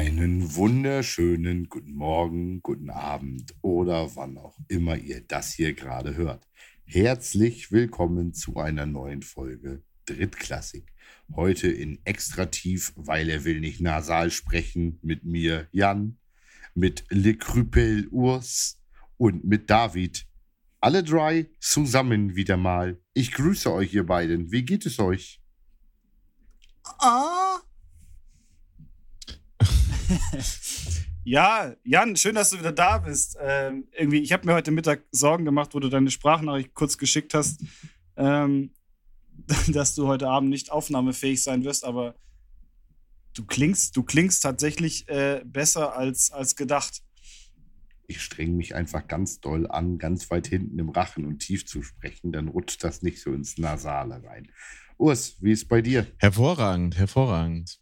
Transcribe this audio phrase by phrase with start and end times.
[0.00, 6.48] Einen wunderschönen guten Morgen, guten Abend oder wann auch immer ihr das hier gerade hört.
[6.86, 10.90] Herzlich willkommen zu einer neuen Folge Drittklassik.
[11.36, 16.16] Heute in extra tief, weil er will nicht nasal sprechen, mit mir Jan,
[16.74, 18.80] mit Le Krüpel Urs
[19.18, 20.26] und mit David.
[20.80, 22.98] Alle drei zusammen wieder mal.
[23.12, 24.50] Ich grüße euch, ihr beiden.
[24.50, 25.42] Wie geht es euch?
[26.84, 27.60] Ah.
[31.24, 33.36] ja, Jan, schön, dass du wieder da bist.
[33.40, 37.34] Ähm, irgendwie, ich habe mir heute Mittag Sorgen gemacht, wo du deine Sprachnachricht kurz geschickt
[37.34, 37.62] hast,
[38.16, 38.72] ähm,
[39.68, 42.14] dass du heute Abend nicht aufnahmefähig sein wirst, aber
[43.34, 47.02] du klingst, du klingst tatsächlich äh, besser als, als gedacht.
[48.06, 51.82] Ich streng mich einfach ganz doll an, ganz weit hinten im Rachen und tief zu
[51.82, 54.50] sprechen, dann rutscht das nicht so ins Nasale rein.
[54.98, 56.06] Urs, wie ist bei dir?
[56.18, 57.80] Hervorragend, hervorragend.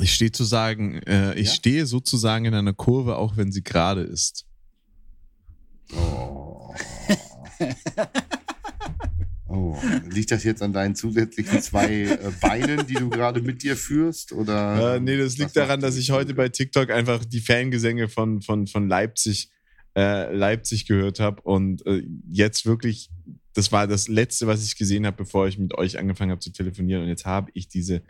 [0.00, 1.54] Ich stehe zu sagen, äh, ich ja?
[1.54, 4.46] stehe sozusagen in einer Kurve, auch wenn sie gerade ist.
[5.92, 6.74] Oh.
[9.48, 9.76] oh.
[10.10, 14.32] Liegt das jetzt an deinen zusätzlichen zwei äh, Beinen, die du gerade mit dir führst?
[14.32, 18.42] Oder, äh, nee, das liegt daran, dass ich heute bei TikTok einfach die Fangesänge von,
[18.42, 19.50] von, von Leipzig,
[19.96, 23.10] äh, Leipzig gehört habe und äh, jetzt wirklich,
[23.52, 26.50] das war das Letzte, was ich gesehen habe, bevor ich mit euch angefangen habe zu
[26.50, 28.02] telefonieren und jetzt habe ich diese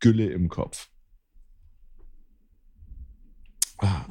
[0.00, 0.88] Gülle im Kopf.
[3.78, 4.04] Ah.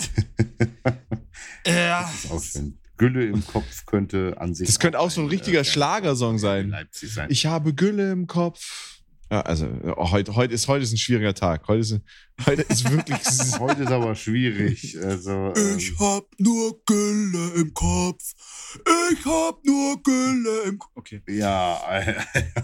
[1.80, 2.02] Ja.
[2.02, 2.78] Das ist auch schön.
[2.97, 4.67] Gülle im Kopf könnte an sich.
[4.67, 6.75] Das könnte auch so ein richtiger äh, Schlagersong sein.
[6.92, 7.28] sein.
[7.30, 8.97] Ich habe Gülle im Kopf.
[9.30, 11.67] Ja, also heute, heute, ist, heute ist ein schwieriger Tag.
[11.67, 12.00] Heute ist,
[12.45, 13.20] heute ist wirklich.
[13.59, 14.97] heute ist aber schwierig.
[15.03, 18.23] Also, ähm, ich hab nur Gülle im Kopf.
[19.11, 20.92] Ich hab nur Gülle im Kopf.
[20.95, 21.22] Okay.
[21.28, 21.78] Ja,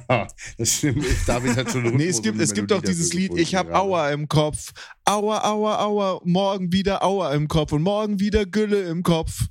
[0.10, 1.06] ja das stimmt.
[1.28, 4.30] David hat schon Nee, es gibt, es gibt doch dieses Lied, ich hab Aua im
[4.30, 4.72] Kopf.
[5.04, 6.22] Aua, Aua, Aua.
[6.24, 9.48] Morgen wieder Aua im Kopf und morgen wieder Gülle im Kopf.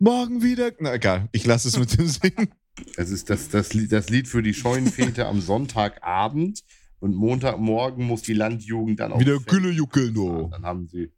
[0.00, 0.72] Morgen wieder.
[0.80, 2.48] Na egal, ich lasse es mit dem Singen.
[2.96, 6.62] Es ist das, das, Lied, das Lied für die Scheunenfete am Sonntagabend
[7.00, 9.20] und Montagmorgen muss die Landjugend dann auch.
[9.20, 10.48] Wieder Gülle juckeln, no.
[10.50, 11.10] Dann haben sie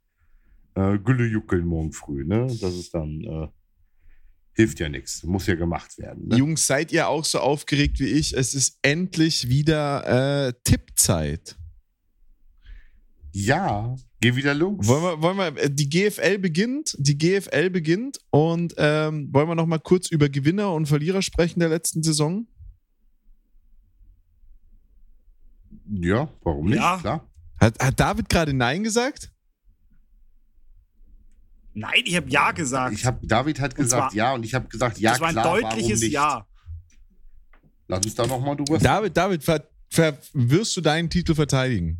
[0.75, 2.47] äh, Gülle juckeln morgen früh, ne?
[2.61, 3.21] Das ist dann.
[3.23, 3.47] Äh,
[4.53, 5.23] hilft ja nichts.
[5.23, 6.27] Muss ja gemacht werden.
[6.27, 6.37] Ne?
[6.37, 8.35] Jungs, seid ihr auch so aufgeregt wie ich?
[8.35, 11.57] Es ist endlich wieder äh, Tippzeit.
[13.31, 14.87] Ja, geh wieder los.
[14.87, 19.55] Wollen wir, wollen wir, äh, die GFL beginnt, die GFL beginnt und ähm, wollen wir
[19.55, 22.47] noch mal kurz über Gewinner und Verlierer sprechen der letzten Saison?
[25.91, 26.77] Ja, warum nicht?
[26.77, 26.97] Ja.
[26.97, 27.27] Klar.
[27.59, 29.31] Hat, hat David gerade Nein gesagt?
[31.73, 32.93] Nein, ich habe Ja gesagt.
[32.93, 35.61] Ich hab, David hat gesagt Ja und ich habe gesagt Ja, klar, Das war ein
[35.61, 36.45] deutliches Ja.
[37.87, 41.97] Lass uns da nochmal drüber David, David, ver, ver, wirst du deinen Titel verteidigen?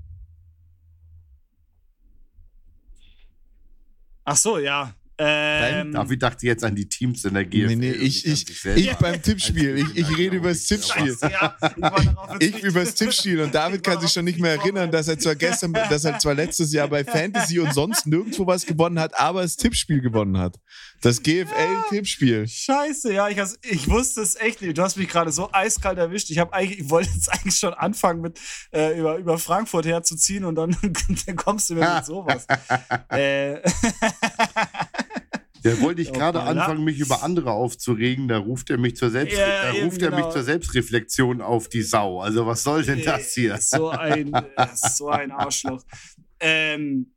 [4.31, 4.93] Ach so, ja.
[5.21, 7.67] Ähm, David dachte jetzt an die Teams in der GFL.
[7.67, 9.77] Nee, nee, ich, ich, ich beim Tippspiel.
[9.77, 11.17] Ich, ich rede über das Tippspiel.
[12.39, 13.41] ich über das Tippspiel.
[13.41, 16.35] Und David kann sich schon nicht mehr erinnern, dass er zwar gestern, dass er zwar
[16.35, 20.57] letztes Jahr bei Fantasy und sonst nirgendwo was gewonnen hat, aber das Tippspiel gewonnen hat.
[21.01, 22.47] Das GFL-Tippspiel.
[22.47, 24.77] Scheiße, ja, ich, ich wusste es echt nicht.
[24.77, 26.29] Du hast mich gerade so eiskalt erwischt.
[26.29, 28.39] Ich, eigentlich, ich wollte jetzt eigentlich schon anfangen, mit
[28.71, 30.75] äh, über, über Frankfurt herzuziehen und dann,
[31.25, 32.45] dann kommst du mir mit sowas.
[33.09, 33.59] äh.
[35.63, 38.27] Da wollte ich gerade anfangen, mich über andere aufzuregen.
[38.27, 40.31] Da ruft er mich zur, Selbst ja, da ruft er mich genau.
[40.31, 42.21] zur Selbstreflexion auf die Sau.
[42.21, 43.57] Also was soll denn das hier?
[43.57, 44.31] So ein,
[44.73, 45.83] so ein Arschloch.
[46.39, 47.13] Ähm,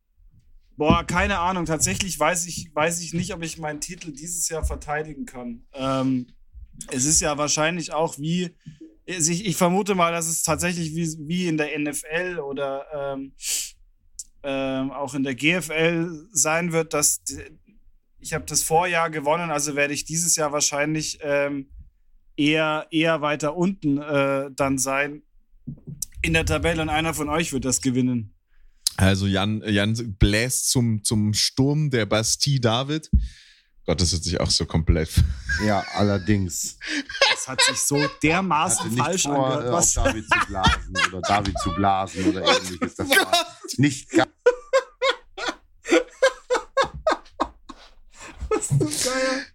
[0.77, 1.65] boah, keine Ahnung.
[1.65, 5.65] Tatsächlich weiß ich, weiß ich nicht, ob ich meinen Titel dieses Jahr verteidigen kann.
[5.75, 6.27] Ähm,
[6.91, 8.57] es ist ja wahrscheinlich auch wie,
[9.05, 13.33] ich, ich, vermute mal, dass es tatsächlich wie, wie in der NFL oder ähm,
[14.43, 17.23] ähm, auch in der GFL sein wird, dass
[18.23, 21.69] ich habe das Vorjahr gewonnen, also werde ich dieses Jahr wahrscheinlich ähm,
[22.37, 25.23] eher, eher weiter unten äh, dann sein
[26.23, 28.35] in der Tabelle und einer von euch wird das gewinnen.
[28.97, 33.11] Also Jan, Jan bläst zum, zum Sturm der Bastille David.
[33.85, 35.11] Gott, das hört sich auch so komplett.
[35.67, 36.79] Ja, allerdings.
[37.31, 39.67] Das hat sich so dermaßen falsch vor, angehört.
[39.67, 39.99] Äh, was?
[39.99, 42.95] Auf David zu blasen oder David zu blasen oder ähnliches.
[42.95, 44.31] Das war nicht ganz
[48.71, 49.47] ist geil.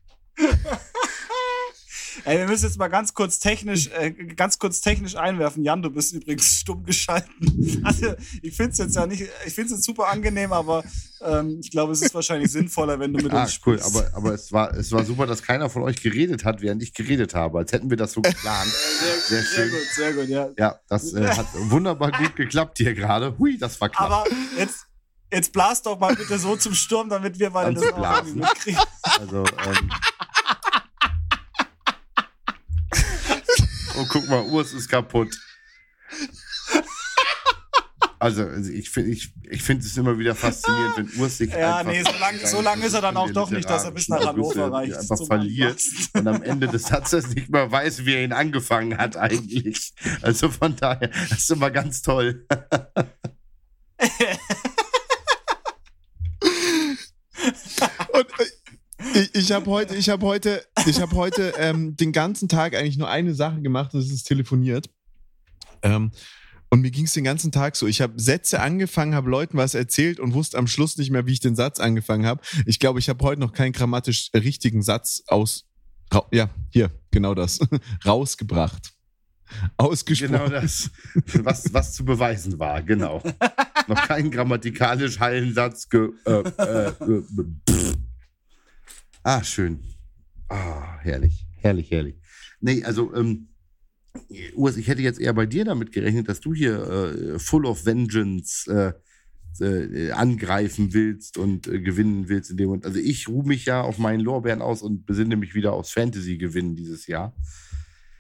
[2.25, 5.63] Ey, wir müssen jetzt mal ganz kurz technisch, äh, ganz kurz technisch einwerfen.
[5.63, 7.81] Jan, du bist übrigens stumm geschalten.
[7.83, 10.83] Also, ich finde es jetzt ja nicht, ich finde es jetzt super angenehm, aber
[11.21, 13.85] ähm, ich glaube, es ist wahrscheinlich sinnvoller, wenn du mit ah, uns sprichst.
[13.85, 16.81] Cool, aber, aber es, war, es war super, dass keiner von euch geredet hat, während
[16.83, 18.67] ich geredet habe, als hätten wir das so geplant.
[18.67, 20.49] Sehr, sehr, sehr gut, sehr gut, ja.
[20.57, 23.37] Ja, das äh, hat wunderbar gut geklappt hier gerade.
[23.37, 24.11] Hui, das war knapp.
[24.11, 24.25] Aber
[24.57, 24.86] jetzt,
[25.31, 28.35] Jetzt blast doch mal bitte so zum Sturm, damit wir beide das auch Anzublasen.
[28.39, 28.81] mitkriegen.
[29.19, 29.89] Also, ähm.
[33.97, 35.37] oh, guck mal, Urs ist kaputt.
[38.19, 41.77] Also, also ich finde ich, ich find es immer wieder faszinierend, wenn Urs sich Ja,
[41.77, 44.07] einfach nee, so lang, so lang ist er dann auch doch nicht, dass er bis
[44.07, 44.95] nach Hannover reicht.
[44.95, 45.81] Einfach verliert
[46.13, 49.93] und am Ende des Satzes nicht mehr weiß, wie er ihn angefangen hat eigentlich.
[50.21, 52.47] Also von daher, das ist immer ganz toll.
[58.13, 58.45] Und äh,
[59.17, 62.97] ich, ich habe heute, ich habe heute, ich habe heute ähm, den ganzen Tag eigentlich
[62.97, 64.89] nur eine Sache gemacht und das ist telefoniert.
[65.81, 66.11] Ähm,
[66.69, 67.87] und mir ging es den ganzen Tag so.
[67.87, 71.33] Ich habe Sätze angefangen, habe Leuten was erzählt und wusste am Schluss nicht mehr, wie
[71.33, 72.41] ich den Satz angefangen habe.
[72.65, 75.65] Ich glaube, ich habe heute noch keinen grammatisch richtigen Satz aus.
[76.31, 77.59] Ja, hier, genau das.
[78.05, 78.93] Rausgebracht.
[79.77, 80.33] Ausgesprochen.
[80.33, 80.89] Genau das,
[81.35, 83.23] was, was zu beweisen war, genau.
[83.87, 85.87] Noch kein grammatikalisch heilen Satz.
[85.87, 86.93] Ge, äh, äh.
[89.27, 89.79] Ah, schön.
[90.49, 92.15] Ah, herrlich, herrlich, herrlich.
[92.61, 93.49] Nee, also, ähm,
[94.55, 96.75] Urs, ich hätte jetzt eher bei dir damit gerechnet, dass du hier
[97.35, 98.93] äh, full of vengeance äh,
[99.63, 102.85] äh, angreifen willst und äh, gewinnen willst in dem Moment.
[102.85, 106.75] Also ich ruhe mich ja auf meinen Lorbeeren aus und besinne mich wieder aufs Fantasy-Gewinnen
[106.75, 107.35] dieses Jahr.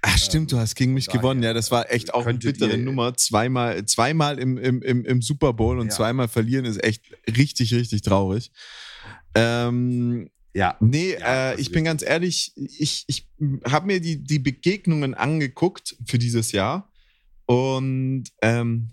[0.03, 1.41] Ach, stimmt, du hast gegen mich daher, gewonnen.
[1.41, 3.15] Ja, das war echt auch eine bittere ihr- Nummer.
[3.15, 5.95] Zweimal, zweimal im, im, im, im Super Bowl und Ja.
[5.95, 8.51] zweimal verlieren ist echt richtig, richtig traurig.
[9.33, 13.27] Ähm, Ja, nee, Ja, äh, das ich bin ganz ehrlich, ich, ich
[13.65, 16.91] habe mir die, die Begegnungen angeguckt für dieses Jahr
[17.45, 18.89] und ähm,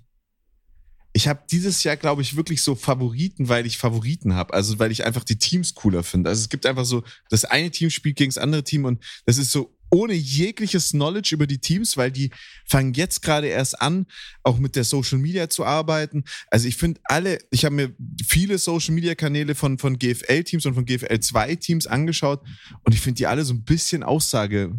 [1.17, 4.53] ich habe dieses Jahr, glaube ich, wirklich so Favoriten, weil ich Favoriten habe.
[4.53, 6.29] Also weil ich einfach die Teams cooler finde.
[6.29, 9.39] Also es gibt einfach so, das eine Team spielt gegen das andere Team und das
[9.39, 12.31] ist so ohne jegliches Knowledge über die Teams, weil die
[12.66, 14.06] fangen jetzt gerade erst an,
[14.42, 16.25] auch mit der Social Media zu arbeiten.
[16.50, 17.92] Also ich finde alle, ich habe mir
[18.26, 22.42] viele Social Media Kanäle von, von GFL-Teams und von GFL 2 Teams angeschaut
[22.82, 24.76] und ich finde die alle so ein bisschen aussagelos.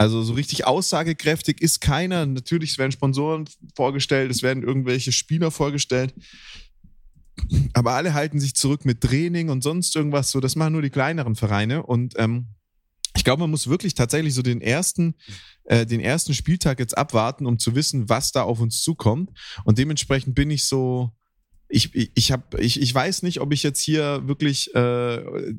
[0.00, 2.24] Also so richtig aussagekräftig ist keiner.
[2.24, 6.14] Natürlich werden Sponsoren vorgestellt, es werden irgendwelche Spieler vorgestellt.
[7.72, 10.30] Aber alle halten sich zurück mit Training und sonst irgendwas.
[10.30, 11.82] So, das machen nur die kleineren Vereine.
[11.82, 12.48] Und ähm,
[13.16, 15.14] ich glaube, man muss wirklich tatsächlich so den ersten,
[15.64, 19.30] äh, den ersten Spieltag jetzt abwarten, um zu wissen, was da auf uns zukommt.
[19.64, 21.10] Und dementsprechend bin ich so,
[21.68, 25.54] ich, ich, ich, hab, ich, ich weiß nicht, ob ich jetzt hier wirklich äh,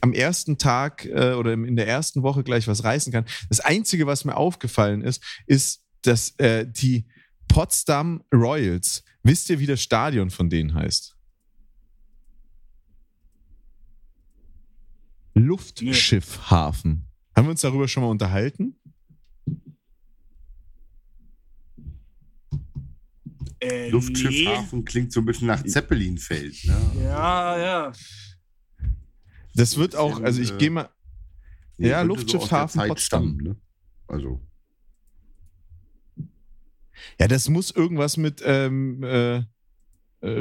[0.00, 3.26] am ersten Tag äh, oder in der ersten Woche gleich was reißen kann.
[3.48, 7.06] Das Einzige, was mir aufgefallen ist, ist, dass äh, die
[7.48, 11.16] Potsdam Royals, wisst ihr, wie das Stadion von denen heißt?
[15.34, 17.06] Luftschiffhafen.
[17.36, 18.76] Haben wir uns darüber schon mal unterhalten?
[23.60, 26.64] Äh, Luftschiffhafen klingt so ein bisschen nach Zeppelinfeld.
[26.64, 26.76] Ne?
[26.94, 27.02] Nee.
[27.04, 27.92] Ja, ja.
[29.54, 30.88] Das wird auch, also ich äh, gehe mal,
[31.80, 33.22] Nee, Ja, so Luftschiffhafen Zeit Potsdam.
[33.22, 33.56] stammen, ne?
[34.06, 34.40] Also,
[37.18, 39.42] ja, das muss irgendwas mit ähm, äh, äh,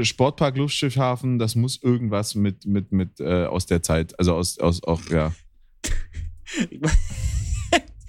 [0.03, 4.83] Sportpark Luftschiffhafen, das muss irgendwas mit, mit, mit äh, aus der Zeit, also aus, aus
[4.83, 5.33] auch, ja.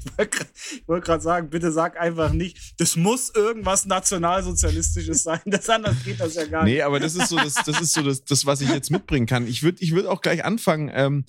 [0.02, 5.22] Ich wollte grad- ich wollte gerade sagen, bitte sag einfach nicht, das muss irgendwas Nationalsozialistisches
[5.24, 5.40] sein.
[5.44, 6.72] Das anders geht das ja gar nicht.
[6.74, 9.26] Nee, aber das ist so das, das ist so das, das was ich jetzt mitbringen
[9.26, 9.46] kann.
[9.46, 10.90] Ich würde ich würd auch gleich anfangen.
[10.94, 11.24] Ähm,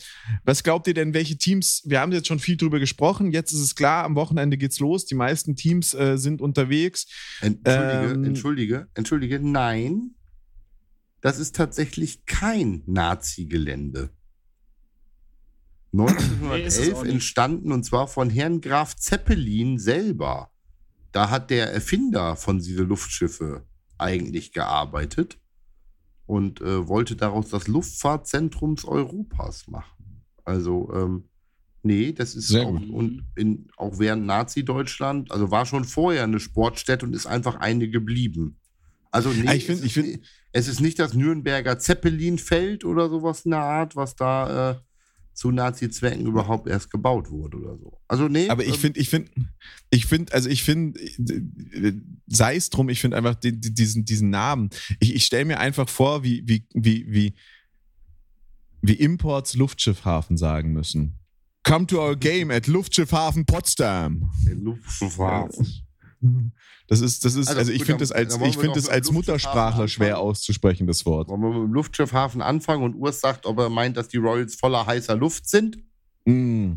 [0.45, 3.59] was glaubt ihr denn, welche Teams, wir haben jetzt schon viel drüber gesprochen, jetzt ist
[3.59, 7.07] es klar, am Wochenende geht's los, die meisten Teams äh, sind unterwegs.
[7.41, 10.15] entschuldige, Ähm, entschuldige, entschuldige, nein.
[11.21, 14.09] Das ist tatsächlich kein Nazi-Gelände.
[15.91, 16.05] Nee,
[16.63, 17.13] ist es 1911 auch nicht.
[17.13, 20.51] entstanden und zwar von Herrn Graf Zeppelin selber.
[21.11, 23.65] Da hat der Erfinder von diese Luftschiffe
[23.97, 25.37] eigentlich gearbeitet
[26.25, 30.23] und äh, wollte daraus das Luftfahrtzentrum Europas machen.
[30.45, 31.29] Also, ähm,
[31.83, 32.89] nee, das ist Sehr auch, gut.
[32.89, 37.89] und in, auch während Nazi-Deutschland, also war schon vorher eine Sportstätte und ist einfach eine
[37.89, 38.60] geblieben.
[39.11, 42.85] Also, nee, ich find- es, ich ist, find- ni- es ist nicht das Nürnberger Zeppelinfeld
[42.85, 44.75] oder sowas in der Art, was da äh,
[45.33, 47.99] zu Nazi-Zwecken überhaupt erst gebaut wurde oder so.
[48.07, 48.49] Also, nee.
[48.49, 49.31] Aber ich ähm, finde, ich finde,
[49.89, 50.99] ich finde, also ich finde,
[52.27, 54.69] sei es drum, ich finde einfach die, die, diesen, diesen Namen.
[54.99, 57.33] Ich, ich stelle mir einfach vor, wie, wie, wie, wie,
[58.81, 61.17] wie Imports Luftschiffhafen sagen müssen.
[61.63, 64.31] Come to our game at Luftschiffhafen Potsdam.
[64.53, 65.67] Luftfahrten.
[66.87, 69.87] Das ist, das ist, also, Also ich finde das als, ich finde das als Muttersprachler
[69.87, 71.29] schwer auszusprechen, das Wort.
[71.29, 74.55] Wollen wir mit dem Luftschiffhafen anfangen und Urs sagt, ob er meint, dass die Royals
[74.55, 75.77] voller heißer Luft sind?
[76.25, 76.73] Mm.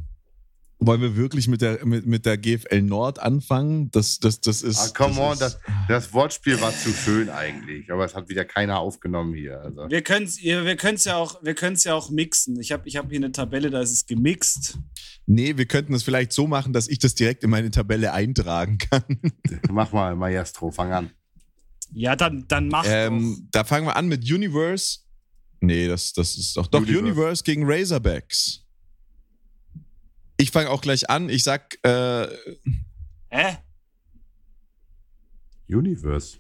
[0.86, 3.90] Wollen wir wirklich mit der, mit, mit der GFL Nord anfangen?
[3.90, 4.78] Das, das, das ist.
[4.78, 8.28] Ah, come das on, ist, das, das Wortspiel war zu schön eigentlich, aber es hat
[8.28, 9.60] wieder keiner aufgenommen hier.
[9.60, 9.88] Also.
[9.88, 12.60] Wir können es wir können's ja, auch- wir können's ja auch mixen.
[12.60, 14.78] Ich habe ich hab hier eine Tabelle, da ist es gemixt.
[15.26, 18.78] Nee, wir könnten es vielleicht so machen, dass ich das direkt in meine Tabelle eintragen
[18.78, 19.04] kann.
[19.70, 21.10] Mach mal, Maestro, fang an.
[21.92, 22.90] Ja, dann, dann mach doch.
[22.90, 24.98] Ähm, da fangen wir an mit Universe.
[25.60, 26.66] Nee, das, das ist doch.
[26.66, 26.98] Doch, Universe.
[27.04, 28.63] Universe, gegen Razorbacks.
[30.44, 31.30] Ich fange auch gleich an.
[31.30, 32.26] Ich sag, äh,
[33.30, 33.56] Hä?
[35.70, 36.36] Universe.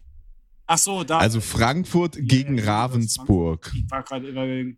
[0.66, 1.16] Ach so, da.
[1.16, 3.72] also Frankfurt gegen Universe, Ravensburg.
[3.74, 4.76] Ich war gerade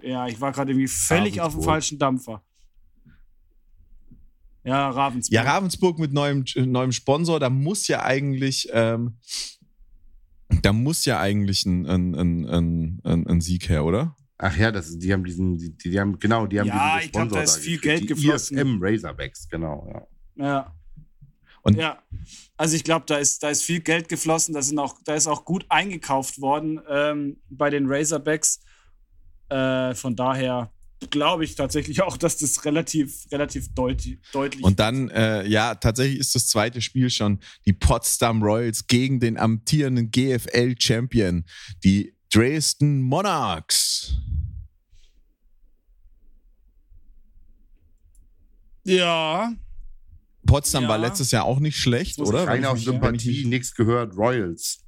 [0.00, 2.42] ja, ich war gerade irgendwie völlig auf dem falschen Dampfer.
[4.64, 5.34] Ja, Ravensburg.
[5.34, 9.18] Ja, Ravensburg mit neuem, neuem Sponsor, da muss ja eigentlich, ähm,
[10.62, 14.16] da muss ja eigentlich ein, ein, ein, ein, ein Sieg her, oder?
[14.38, 17.12] Ach ja, das, die haben diesen, die, die haben, genau, die haben Ja, diesen ich
[17.12, 18.58] glaub, da ist Sponsor viel gekriegt, Geld die geflossen.
[18.58, 19.88] IFM Razorbacks, genau,
[20.36, 20.44] ja.
[20.44, 20.74] Ja.
[21.62, 22.02] Und- ja.
[22.56, 25.26] Also ich glaube, da ist, da ist viel Geld geflossen, da, sind auch, da ist
[25.26, 28.60] auch gut eingekauft worden ähm, bei den Razorbacks.
[29.48, 30.70] Äh, von daher
[31.10, 36.18] glaube ich tatsächlich auch, dass das relativ, relativ deut deutlich Und dann, äh, ja, tatsächlich
[36.18, 41.44] ist das zweite Spiel schon die Potsdam Royals gegen den amtierenden GFL-Champion,
[41.84, 44.16] die Dresden Monarchs.
[48.84, 49.52] Ja,
[50.44, 50.88] Potsdam Ja.
[50.90, 52.46] war letztes Jahr auch nicht schlecht, oder?
[52.46, 54.80] Rein auf Sympathie, mich- nichts gehört, Royals.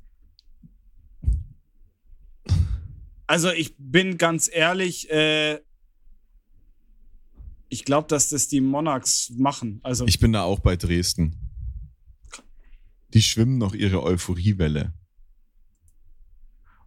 [3.28, 5.60] also ich bin ganz ehrlich, äh,
[7.68, 9.80] ich glaube, dass das die Monarchs machen.
[9.82, 11.36] Also Ich bin da auch bei Dresden.
[13.14, 14.92] Die schwimmen noch ihre Euphoriewelle.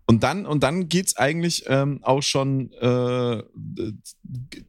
[0.09, 3.43] Und dann, und dann geht's eigentlich ähm, auch schon äh,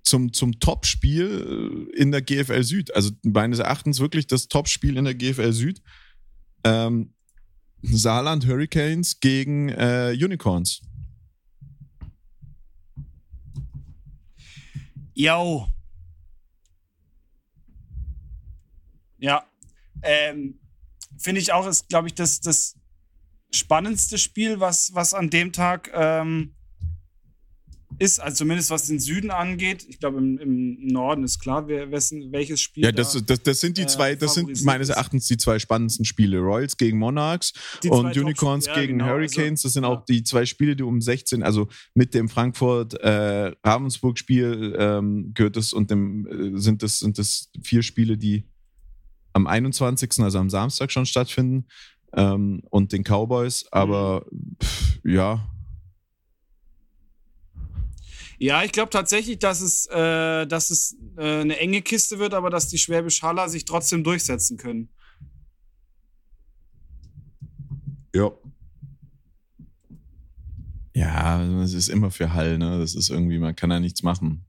[0.03, 2.95] zum, zum Topspiel äh, in der GFL Süd.
[2.95, 5.81] Also meines Erachtens wirklich das Topspiel in der GFL Süd.
[6.63, 7.15] Ähm,
[7.81, 10.83] Saarland Hurricanes gegen äh, Unicorns.
[15.15, 15.69] Yo.
[19.17, 19.47] Ja.
[20.03, 20.61] Ähm,
[21.17, 22.77] Finde ich auch, ist, glaube ich, das, das
[23.53, 26.55] spannendste Spiel, was, was an dem Tag ähm,
[28.01, 28.21] ist.
[28.21, 29.85] Also zumindest was den Süden angeht.
[29.89, 32.85] Ich glaube, im, im Norden ist klar, wer, wessen, welches Spiel.
[32.85, 34.91] Ja, das, da das, das sind die äh, zwei, das sind meines.
[34.91, 36.39] Erachtens die zwei spannendsten Spiele.
[36.39, 37.53] Royals gegen Monarchs
[37.89, 39.63] und Unicorns ja, gegen genau, Hurricanes.
[39.63, 39.91] Das sind ja.
[39.91, 45.91] auch die zwei Spiele, die um 16, also mit dem Frankfurt-Ravensburg-Spiel ähm, gehört es und
[45.91, 48.45] dem äh, sind das, sind das vier Spiele, die
[49.33, 51.67] am 21., also am Samstag schon stattfinden.
[52.13, 54.27] Ähm, und den Cowboys, aber
[54.63, 55.51] pff, ja,
[58.43, 62.49] Ja, ich glaube tatsächlich, dass es, äh, dass es äh, eine enge Kiste wird, aber
[62.49, 64.89] dass die Schwäbisch Haller sich trotzdem durchsetzen können.
[68.15, 68.31] Ja.
[70.95, 72.79] ja, es ist immer für Hall, ne?
[72.79, 74.47] Das ist irgendwie, man kann da nichts machen.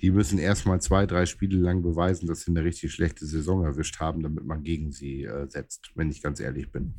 [0.00, 3.98] Die müssen erstmal zwei, drei Spiele lang beweisen, dass sie eine richtig schlechte Saison erwischt
[3.98, 6.94] haben, damit man gegen sie äh, setzt, wenn ich ganz ehrlich bin.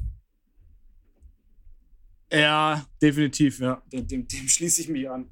[2.32, 3.82] Ja, definitiv, ja.
[3.92, 5.32] Dem, dem, dem schließe ich mich an.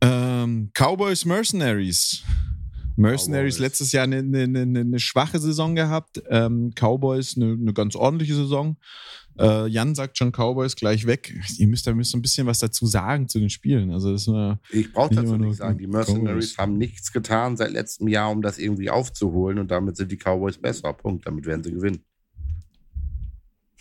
[0.00, 2.24] Ähm, Cowboys Mercenaries.
[3.02, 3.60] Mercenaries Cowboys.
[3.60, 6.22] letztes Jahr eine, eine, eine, eine schwache Saison gehabt.
[6.28, 8.76] Ähm, Cowboys eine, eine ganz ordentliche Saison.
[9.38, 11.34] Äh, Jan sagt schon Cowboys gleich weg.
[11.58, 13.90] Ihr müsst da müsst ein bisschen was dazu sagen zu den Spielen.
[13.90, 15.78] Also das ist eine, Ich brauche dazu nichts sagen.
[15.78, 16.58] Die Mercenaries Cowboys.
[16.58, 20.58] haben nichts getan seit letztem Jahr, um das irgendwie aufzuholen und damit sind die Cowboys
[20.58, 20.92] besser.
[20.92, 21.26] Punkt.
[21.26, 22.04] Damit werden sie gewinnen.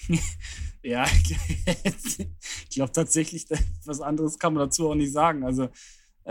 [0.84, 1.06] Ja,
[1.86, 3.46] ich glaube tatsächlich,
[3.86, 5.44] was anderes kann man dazu auch nicht sagen.
[5.44, 5.70] Also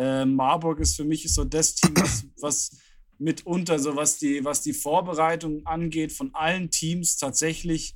[0.01, 2.71] äh, Marburg ist für mich so das Team, was, was
[3.19, 7.95] mitunter, so was die, was die Vorbereitung angeht, von allen Teams tatsächlich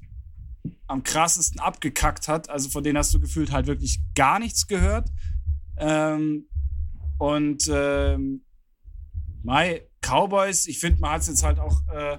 [0.87, 2.51] am krassesten abgekackt hat.
[2.51, 5.09] Also von denen hast du gefühlt halt wirklich gar nichts gehört.
[5.79, 6.47] Ähm,
[7.19, 8.45] und ähm,
[9.43, 12.19] Mai, Cowboys, ich finde, man hat es jetzt halt auch äh,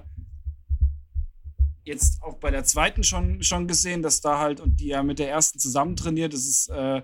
[1.84, 5.20] jetzt auch bei der zweiten schon, schon gesehen, dass da halt und die ja mit
[5.20, 7.02] der ersten zusammen trainiert, das ist, äh,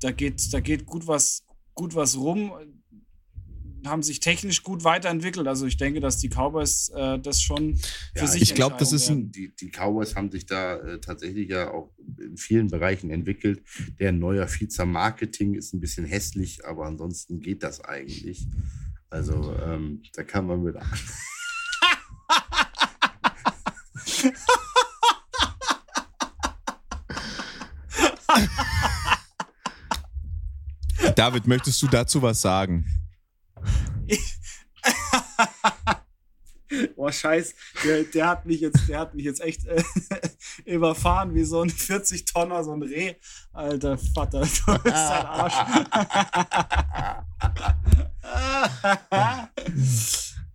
[0.00, 2.52] da geht, da geht gut was, gut was rum,
[3.86, 5.46] haben sich technisch gut weiterentwickelt.
[5.46, 8.92] Also ich denke, dass die Cowboys äh, das schon für Ja, sich ich glaub, das
[8.92, 13.10] ist ein- Die, die Cowboys haben sich da äh, tatsächlich ja auch in vielen Bereichen
[13.10, 13.62] entwickelt.
[13.98, 18.46] Der neuer Vizer Marketing ist ein bisschen hässlich, aber ansonsten geht das eigentlich.
[19.10, 20.76] Also ähm, da kann man mit.
[31.16, 32.86] David, möchtest du dazu was sagen?
[36.96, 37.54] Boah, scheiß,
[37.84, 39.80] der, der, hat mich jetzt, der hat mich jetzt echt äh,
[40.64, 43.14] überfahren wie so ein 40 Tonner, so ein Reh.
[43.52, 45.54] Alter Vater, du bist ein Arsch.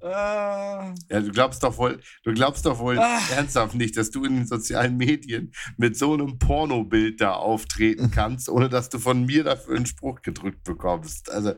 [0.09, 3.19] Ja, du glaubst doch wohl, du glaubst doch wohl ah.
[3.35, 8.49] ernsthaft nicht, dass du in den sozialen Medien mit so einem Pornobild da auftreten kannst,
[8.49, 11.31] ohne dass du von mir dafür einen Spruch gedrückt bekommst.
[11.31, 11.53] Also,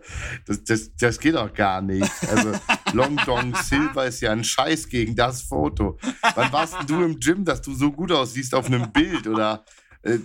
[0.45, 2.11] das, das, das geht doch gar nicht.
[2.29, 2.51] Also,
[2.93, 5.97] Long Dong Silver ist ja ein Scheiß gegen das Foto.
[6.35, 9.63] Wann warst denn du im Gym, dass du so gut aussiehst auf einem Bild oder
[10.03, 10.17] äh,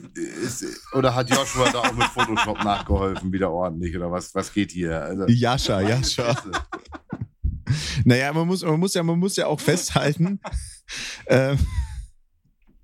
[0.94, 3.94] oder hat Joshua da auch mit Photoshop nachgeholfen, wieder ordentlich?
[3.96, 5.02] Oder was, was geht hier?
[5.02, 6.34] Also, Jascha, Jascha.
[8.04, 10.40] Naja, man muss, man muss ja, man muss ja auch festhalten.
[11.26, 11.56] äh,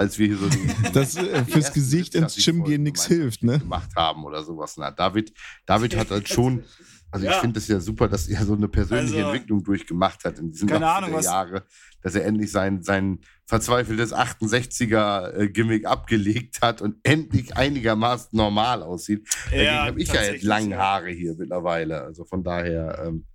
[0.03, 3.61] als wir hier so die, dass äh, fürs Gesicht ins Gym gehen nichts hilft, ne?
[3.61, 4.75] Gemacht haben oder sowas.
[4.77, 5.33] Na, David,
[5.65, 6.65] David hat halt schon,
[7.11, 7.33] also ja.
[7.33, 10.51] ich finde es ja super, dass er so eine persönliche also, Entwicklung durchgemacht hat in
[10.51, 11.65] diesen keine Ahnung, was, Jahre,
[12.03, 19.29] dass er endlich sein, sein verzweifeltes 68er-Gimmick abgelegt hat und endlich einigermaßen normal aussieht.
[19.53, 22.03] Ja, Dagegen habe ich ja jetzt lange Haare hier mittlerweile.
[22.03, 23.05] Also von daher.
[23.07, 23.27] Ähm,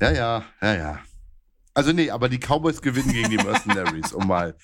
[0.00, 0.98] ja, ja, ja, ja.
[1.74, 4.56] Also nee, aber die Cowboys gewinnen gegen die Mercenaries, um mal.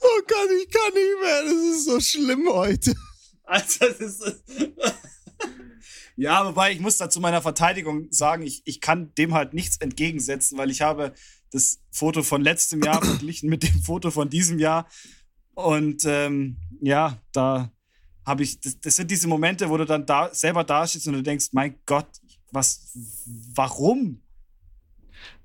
[0.00, 1.42] oh Gott, ich kann nicht mehr.
[1.42, 2.94] Das ist so schlimm heute.
[3.44, 4.42] Also, das ist.
[6.16, 9.78] Ja, wobei ich muss da zu meiner Verteidigung sagen, ich, ich kann dem halt nichts
[9.78, 11.12] entgegensetzen, weil ich habe
[11.50, 14.88] das Foto von letztem Jahr verglichen mit dem Foto von diesem Jahr.
[15.54, 17.72] Und ähm, ja, da
[18.24, 21.22] habe ich, das, das, sind diese Momente, wo du dann da selber dastehst und du
[21.22, 22.08] denkst, mein Gott,
[22.50, 22.92] was,
[23.54, 24.22] warum?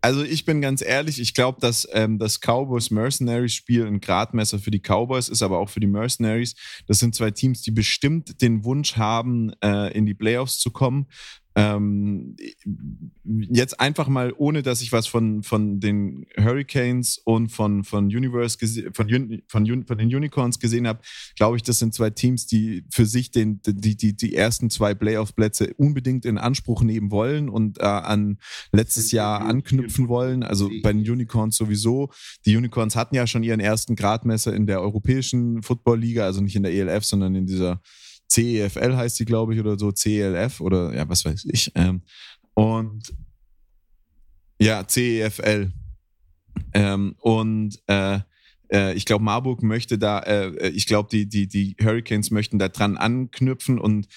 [0.01, 4.60] Also ich bin ganz ehrlich, ich glaube, dass ähm, das Cowboys Mercenaries Spiel ein Gradmesser
[4.60, 6.55] für die Cowboys ist, aber auch für die Mercenaries.
[6.88, 11.07] Das sind zwei Teams, die bestimmt den Wunsch haben, äh, in die Playoffs zu kommen.
[11.55, 12.38] Ähm,
[13.25, 18.57] jetzt einfach mal, ohne dass ich was von, von den Hurricanes und von, von Universe
[18.94, 19.09] von,
[19.48, 21.01] von, von den Unicorns gesehen habe,
[21.35, 24.94] glaube ich, das sind zwei Teams, die für sich den, die, die, die ersten zwei
[24.94, 28.38] Playoff-Plätze unbedingt in Anspruch nehmen wollen und äh, an
[28.72, 30.43] letztes Jahr anknüpfen wollen.
[30.43, 32.09] Also bei den Unicorns sowieso.
[32.45, 36.63] Die Unicorns hatten ja schon ihren ersten Gradmesser in der europäischen Football-Liga, also nicht in
[36.63, 37.81] der ELF, sondern in dieser
[38.29, 41.71] CEFL heißt sie, glaube ich, oder so, CELF oder ja, was weiß ich.
[41.75, 42.03] Ähm,
[42.53, 43.13] und
[44.59, 45.71] ja, CEFL.
[46.73, 48.19] Ähm, und äh,
[48.71, 52.59] äh, ich glaube, Marburg möchte da, äh, äh, ich glaube, die, die, die Hurricanes möchten
[52.59, 54.07] da dran anknüpfen und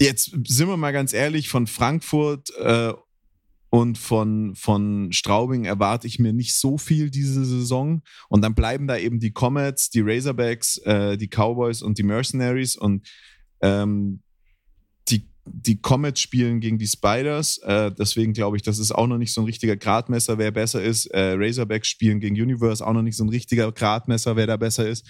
[0.00, 2.92] jetzt sind wir mal ganz ehrlich, von Frankfurt äh,
[3.74, 8.02] und von, von Straubing erwarte ich mir nicht so viel diese Saison.
[8.28, 12.76] Und dann bleiben da eben die Comets, die Razorbacks, äh, die Cowboys und die Mercenaries.
[12.76, 13.08] Und
[13.62, 14.20] ähm,
[15.08, 17.56] die, die Comets spielen gegen die Spiders.
[17.64, 20.82] Äh, deswegen glaube ich, das ist auch noch nicht so ein richtiger Gradmesser, wer besser
[20.82, 21.06] ist.
[21.06, 24.86] Äh, Razorbacks spielen gegen Universe, auch noch nicht so ein richtiger Gradmesser, wer da besser
[24.86, 25.08] ist.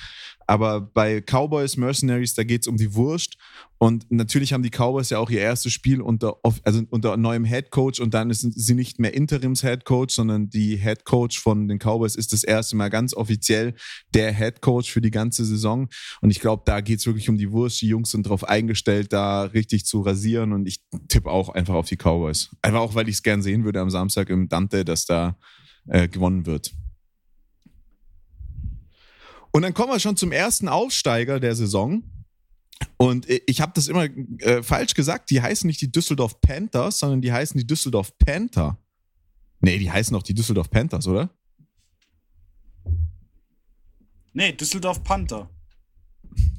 [0.52, 3.38] Aber bei Cowboys, Mercenaries, da geht es um die Wurst.
[3.78, 7.70] Und natürlich haben die Cowboys ja auch ihr erstes Spiel unter, also unter neuem Head
[7.70, 11.68] Coach und dann sind sie nicht mehr Interims Head Coach, sondern die Head Coach von
[11.68, 13.72] den Cowboys ist das erste Mal ganz offiziell
[14.12, 15.88] der Head Coach für die ganze Saison.
[16.20, 17.80] Und ich glaube, da geht es wirklich um die Wurst.
[17.80, 20.52] Die Jungs sind darauf eingestellt, da richtig zu rasieren.
[20.52, 22.50] Und ich tippe auch einfach auf die Cowboys.
[22.60, 25.38] Einfach auch, weil ich es gern sehen würde am Samstag im Dante, dass da
[25.88, 26.74] äh, gewonnen wird.
[29.52, 32.02] Und dann kommen wir schon zum ersten Aufsteiger der Saison.
[32.96, 34.04] Und ich habe das immer
[34.38, 35.30] äh, falsch gesagt.
[35.30, 38.78] Die heißen nicht die Düsseldorf Panthers, sondern die heißen die Düsseldorf Panther.
[39.60, 41.30] Nee, die heißen auch die Düsseldorf Panthers, oder?
[44.32, 45.50] Nee, Düsseldorf Panther.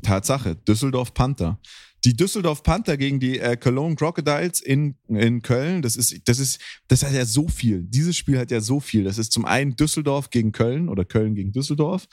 [0.03, 1.59] Tatsache, Düsseldorf Panther.
[2.05, 6.59] Die Düsseldorf Panther gegen die äh, Cologne Crocodiles in, in Köln, das ist, das ist,
[6.87, 7.83] das hat ja so viel.
[7.83, 9.03] Dieses Spiel hat ja so viel.
[9.03, 12.07] Das ist zum einen Düsseldorf gegen Köln oder Köln gegen Düsseldorf.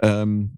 [0.00, 0.56] Ähm,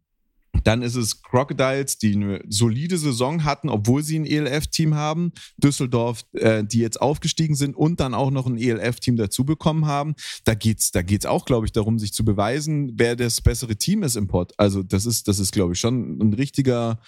[0.64, 5.32] dann ist es Crocodiles, die eine solide Saison hatten, obwohl sie ein ELF-Team haben.
[5.58, 10.14] Düsseldorf, äh, die jetzt aufgestiegen sind und dann auch noch ein ELF-Team dazu bekommen haben.
[10.44, 14.02] Da geht's, da geht's auch, glaube ich, darum, sich zu beweisen, wer das bessere Team
[14.02, 14.52] ist im Pod.
[14.56, 17.00] Also das ist, das ist, glaube ich, schon ein richtiger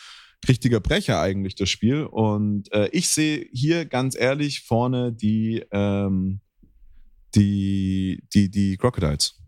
[0.46, 2.04] richtiger Brecher eigentlich, das Spiel.
[2.04, 6.40] Und äh, ich sehe hier ganz ehrlich vorne die, ähm,
[7.34, 9.38] die, die, die Crocodiles.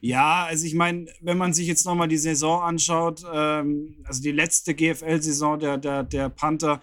[0.00, 4.32] Ja, also ich meine, wenn man sich jetzt nochmal die Saison anschaut, ähm, also die
[4.32, 6.82] letzte GFL-Saison der, der, der Panther,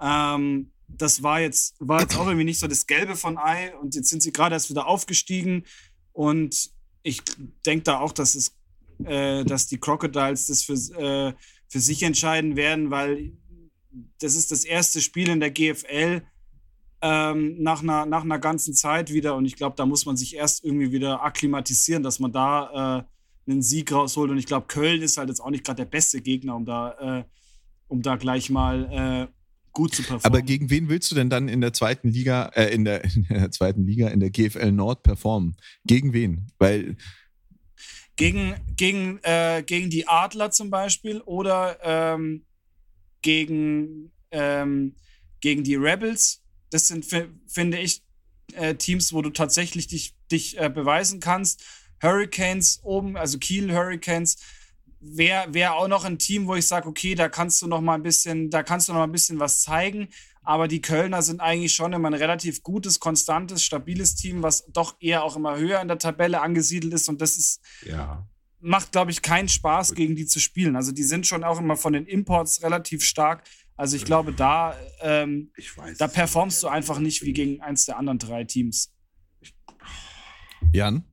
[0.00, 3.96] ähm, das war jetzt, war jetzt auch irgendwie nicht so das Gelbe von Ei und
[3.96, 5.64] jetzt sind sie gerade erst wieder aufgestiegen
[6.12, 6.70] Und
[7.02, 7.22] ich
[7.66, 8.54] denke da auch, dass es,
[9.04, 11.32] äh, dass die Crocodiles das für, äh,
[11.68, 13.32] für sich entscheiden werden, weil
[14.20, 16.22] das ist das erste Spiel in der GFL
[17.02, 19.34] ähm, nach, einer, nach einer ganzen Zeit wieder.
[19.34, 23.50] Und ich glaube, da muss man sich erst irgendwie wieder akklimatisieren, dass man da äh,
[23.50, 24.30] einen Sieg rausholt.
[24.30, 27.20] Und ich glaube, Köln ist halt jetzt auch nicht gerade der beste Gegner, um da,
[27.20, 27.24] äh,
[27.88, 29.32] um da gleich mal äh,
[29.72, 30.24] gut zu performen.
[30.24, 33.26] Aber gegen wen willst du denn dann in der zweiten Liga, äh, in, der, in
[33.28, 35.56] der zweiten Liga, in der GFL Nord performen?
[35.86, 36.52] Gegen wen?
[36.58, 36.96] Weil
[38.20, 42.44] gegen, gegen, äh, gegen die Adler zum Beispiel oder ähm,
[43.22, 44.94] gegen, ähm,
[45.40, 46.42] gegen die Rebels.
[46.68, 47.06] Das sind,
[47.46, 48.02] finde ich,
[48.52, 51.64] äh, Teams, wo du tatsächlich dich, dich äh, beweisen kannst.
[52.02, 54.36] Hurricanes oben, also Kiel Hurricanes,
[55.00, 57.94] wäre wär auch noch ein Team, wo ich sage, okay, da kannst du noch mal
[57.94, 60.08] ein bisschen, da kannst du noch mal ein bisschen was zeigen.
[60.42, 64.96] Aber die Kölner sind eigentlich schon immer ein relativ gutes, konstantes, stabiles Team, was doch
[65.00, 67.08] eher auch immer höher in der Tabelle angesiedelt ist.
[67.08, 68.26] Und das ist, ja.
[68.60, 70.76] macht, glaube ich, keinen Spaß, gegen die zu spielen.
[70.76, 73.44] Also die sind schon auch immer von den Imports relativ stark.
[73.76, 77.98] Also ich glaube, da, ähm, weiß, da performst du einfach nicht wie gegen eins der
[77.98, 78.92] anderen drei Teams.
[80.72, 81.04] Jan?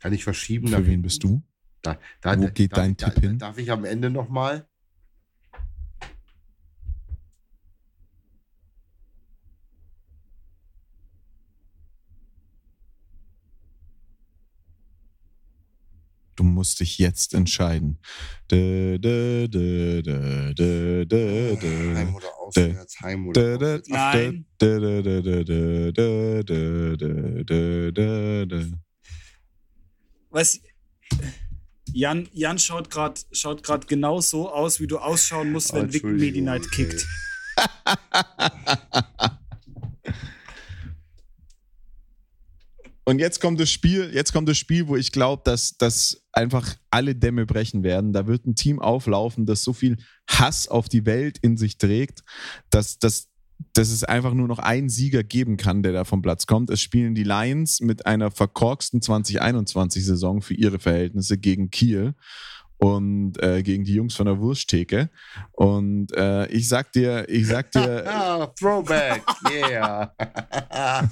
[0.00, 0.68] Kann ich verschieben?
[0.68, 1.42] Für wen bist du?
[1.82, 3.38] Da, da, Wo geht da, dein da, Tipp hin?
[3.38, 4.66] Darf ich am Ende nochmal?
[16.40, 17.98] Du musst dich jetzt entscheiden.
[18.50, 21.94] Dö, dö, dö, dö, dö, dö, dö.
[21.94, 22.98] Heim oder auswärts?
[23.02, 23.88] Heim oder auswärts?
[23.90, 24.46] Nein.
[24.58, 28.64] dö, dö, dö, dö, dö, dö, dö, dö, dö.
[30.30, 30.60] Was,
[31.92, 35.92] Jan, Jan schaut gerade schaut grad genau so aus, wie du ausschauen musst, Oh, wenn
[35.92, 37.06] Vic Entschuldigung, Medi Night kickt.
[43.10, 46.76] Und jetzt kommt das Spiel, jetzt kommt das Spiel, wo ich glaube, dass, dass einfach
[46.92, 48.12] alle Dämme brechen werden.
[48.12, 49.96] Da wird ein Team auflaufen, das so viel
[50.28, 52.22] Hass auf die Welt in sich trägt,
[52.70, 53.26] dass, dass,
[53.74, 56.70] dass es einfach nur noch einen Sieger geben kann, der da vom Platz kommt.
[56.70, 62.14] Es spielen die Lions mit einer verkorksten 2021-Saison für ihre Verhältnisse gegen Kiel
[62.80, 65.10] und äh, gegen die Jungs von der Wursttheke.
[65.52, 70.12] Und äh, ich sag dir, ich sag dir, Ah, Throwback, yeah.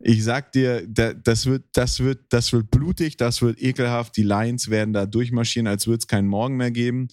[0.00, 4.16] Ich sag dir, da- das wird, das wird, das wird blutig, das wird ekelhaft.
[4.16, 7.08] Die Lions werden da durchmarschieren, als würde es keinen Morgen mehr geben.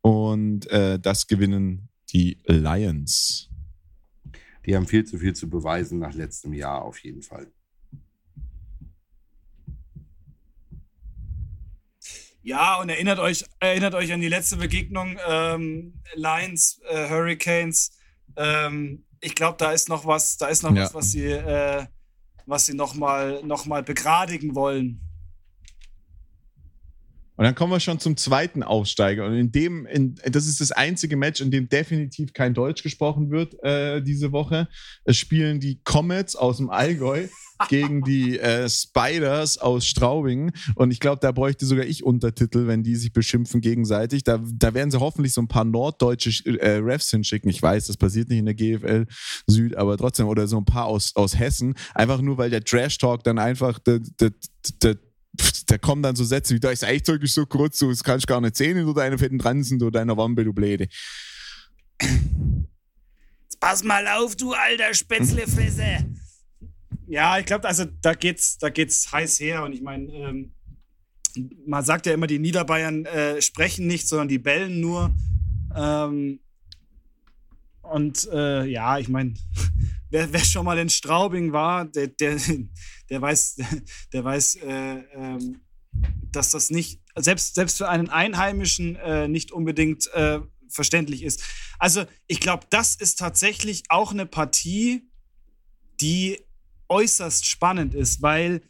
[0.00, 3.50] Und äh, das gewinnen die Lions.
[4.66, 7.46] Die haben viel zu viel zu beweisen nach letztem Jahr auf jeden Fall.
[12.44, 17.96] Ja, und erinnert euch, erinnert euch an die letzte Begegnung ähm, Lions, äh, Hurricanes.
[18.36, 20.84] Ähm, ich glaube, da ist noch was, da ist noch Ja.
[20.84, 21.86] was, was sie, äh,
[22.44, 25.00] was sie noch mal, noch mal begradigen wollen.
[27.36, 29.24] Und dann kommen wir schon zum zweiten Aufsteiger.
[29.24, 33.30] Und in dem, in, das ist das einzige Match, in dem definitiv kein Deutsch gesprochen
[33.30, 34.68] wird äh, diese Woche.
[35.04, 37.26] Es spielen die Comets aus dem Allgäu
[37.68, 40.52] gegen die äh, Spiders aus Straubing.
[40.74, 44.24] Und ich glaube, da bräuchte sogar ich Untertitel, wenn die sich beschimpfen gegenseitig.
[44.24, 47.50] Da, da werden sie hoffentlich so ein paar norddeutsche äh, Refs hinschicken.
[47.50, 49.06] Ich weiß, das passiert nicht in der GFL
[49.46, 50.26] Süd, aber trotzdem.
[50.26, 51.74] Oder so ein paar aus, aus Hessen.
[51.94, 54.32] Einfach nur, weil der Trash-Talk dann einfach der, der,
[54.82, 54.96] der
[55.66, 58.28] da kommen dann so Sätze wie, da ist echt wirklich so kurz, so, das kannst
[58.28, 60.86] du gar nicht sehen, du deine fetten Transen, du deiner Wampe, du Bläde.
[62.00, 66.04] Jetzt pass mal auf, du alter Spätzlefresse.
[67.06, 69.64] Ja, ich glaube, also da geht's, da geht's heiß her.
[69.64, 70.52] Und ich meine, ähm,
[71.66, 75.14] man sagt ja immer, die Niederbayern äh, sprechen nicht, sondern die bellen nur.
[75.74, 76.40] Ähm,
[77.82, 79.34] und äh, ja, ich meine,
[80.10, 82.38] wer, wer schon mal in Straubing war, der, der,
[83.10, 83.56] der weiß,
[84.12, 85.60] der weiß, äh, ähm,
[86.32, 91.44] dass das nicht, selbst, selbst für einen Einheimischen äh, nicht unbedingt äh, verständlich ist.
[91.78, 95.08] Also ich glaube, das ist tatsächlich auch eine Partie,
[96.00, 96.40] die
[96.88, 98.62] äußerst spannend ist, weil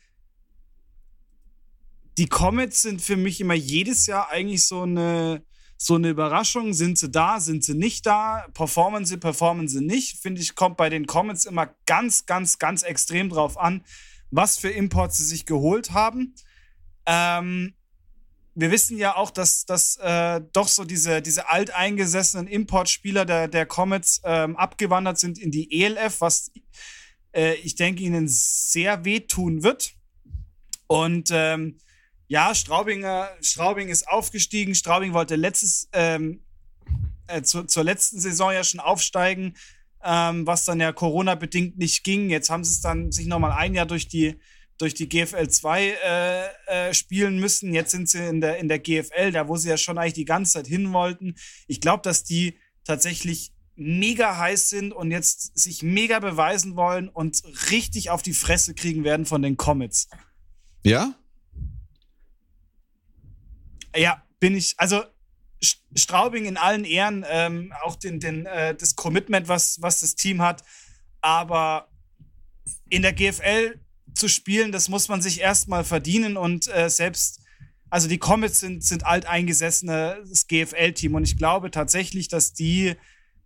[2.18, 5.44] die Comets sind für mich immer jedes Jahr eigentlich so eine,
[5.77, 6.72] so eine Überraschung.
[6.72, 8.46] Sind sie da, sind sie nicht da?
[8.55, 10.20] Performen sie, performen sie nicht?
[10.20, 13.85] Finde ich, kommt bei den Comets immer ganz, ganz, ganz extrem drauf an,
[14.31, 16.35] was für Imports sie sich geholt haben.
[17.07, 17.74] Ähm,
[18.55, 23.66] wir wissen ja auch, dass, dass äh, doch so diese, diese alteingesessenen Importspieler der, der
[23.66, 26.53] Comets ähm, abgewandert sind in die ELF, was
[27.35, 29.94] äh, ich denke ihnen sehr wehtun wird.
[30.87, 31.79] Und ähm,
[32.29, 34.75] ja, Straubinger, Straubing ist aufgestiegen.
[34.75, 36.42] Straubing wollte letztes, ähm,
[37.27, 39.55] äh, zu, zur letzten Saison ja schon aufsteigen.
[40.05, 42.29] ähm, was dann ja Corona-bedingt nicht ging.
[42.29, 44.38] Jetzt haben sie es dann sich nochmal ein Jahr durch die,
[44.77, 47.73] durch die GFL 2 äh, äh, spielen müssen.
[47.73, 50.27] Jetzt sind sie in der, in der GFL, da wo sie ja schon eigentlich die
[50.27, 51.37] ganze Zeit hin wollten.
[51.68, 57.43] Ich glaube, dass die tatsächlich mega heiß sind und jetzt sich mega beweisen wollen und
[57.71, 60.09] richtig auf die Fresse kriegen werden von den Comets.
[60.85, 61.15] Ja?
[63.97, 65.03] Ja, bin ich, also
[65.97, 70.43] Straubing in allen Ehren, ähm, auch den, den, äh, das Commitment, was, was das Team
[70.43, 70.63] hat.
[71.21, 71.89] Aber
[72.89, 73.81] in der GFL
[74.15, 77.41] zu spielen, das muss man sich erstmal verdienen und äh, selbst,
[77.91, 82.95] also die Comets sind, sind alteingesessenes GFL-Team und ich glaube tatsächlich, dass die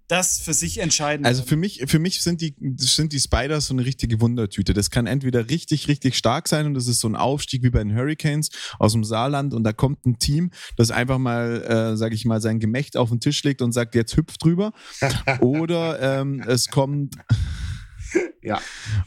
[0.09, 1.27] das für sich entscheiden.
[1.27, 4.73] Also für mich, für mich sind die, sind die Spiders so eine richtige Wundertüte.
[4.73, 7.83] Das kann entweder richtig, richtig stark sein und das ist so ein Aufstieg wie bei
[7.85, 12.15] den Hurricanes aus dem Saarland und da kommt ein Team, das einfach mal, äh, sage
[12.15, 14.73] ich mal, sein Gemächt auf den Tisch legt und sagt, jetzt hüpft drüber.
[15.41, 17.17] Oder ähm, es kommt
[18.43, 18.61] ja.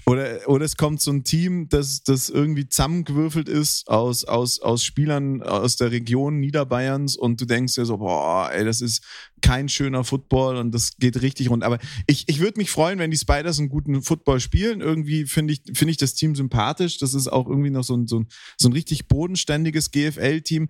[0.06, 4.84] Oder, oder es kommt so ein Team, das, das irgendwie zusammengewürfelt ist aus, aus, aus
[4.84, 9.04] Spielern aus der Region Niederbayerns und du denkst dir so, boah, ey, das ist
[9.42, 11.64] kein schöner Football und das geht richtig rund.
[11.64, 14.82] Aber ich, ich würde mich freuen, wenn die Spiders einen guten Football spielen.
[14.82, 16.98] Irgendwie finde ich, finde ich das Team sympathisch.
[16.98, 18.28] Das ist auch irgendwie noch so ein, so ein,
[18.58, 20.70] so ein richtig bodenständiges GFL-Team.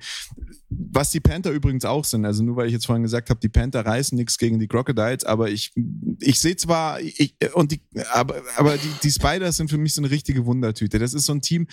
[0.69, 2.25] Was die Panther übrigens auch sind.
[2.25, 5.23] Also nur weil ich jetzt vorhin gesagt habe, die Panther reißen nichts gegen die Crocodiles,
[5.23, 5.73] aber ich,
[6.19, 7.81] ich sehe zwar, ich, und die,
[8.13, 10.99] aber, aber die, die Spiders sind für mich so eine richtige Wundertüte.
[10.99, 11.67] Das ist so ein Team,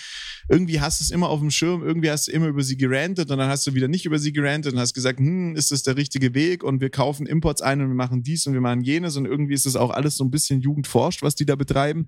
[0.49, 3.31] irgendwie hast du es immer auf dem Schirm, irgendwie hast du immer über sie gerantet
[3.31, 5.83] und dann hast du wieder nicht über sie gerantet und hast gesagt, hm, ist das
[5.83, 8.83] der richtige Weg und wir kaufen Imports ein und wir machen dies und wir machen
[8.83, 12.07] jenes und irgendwie ist das auch alles so ein bisschen jugendforscht, was die da betreiben.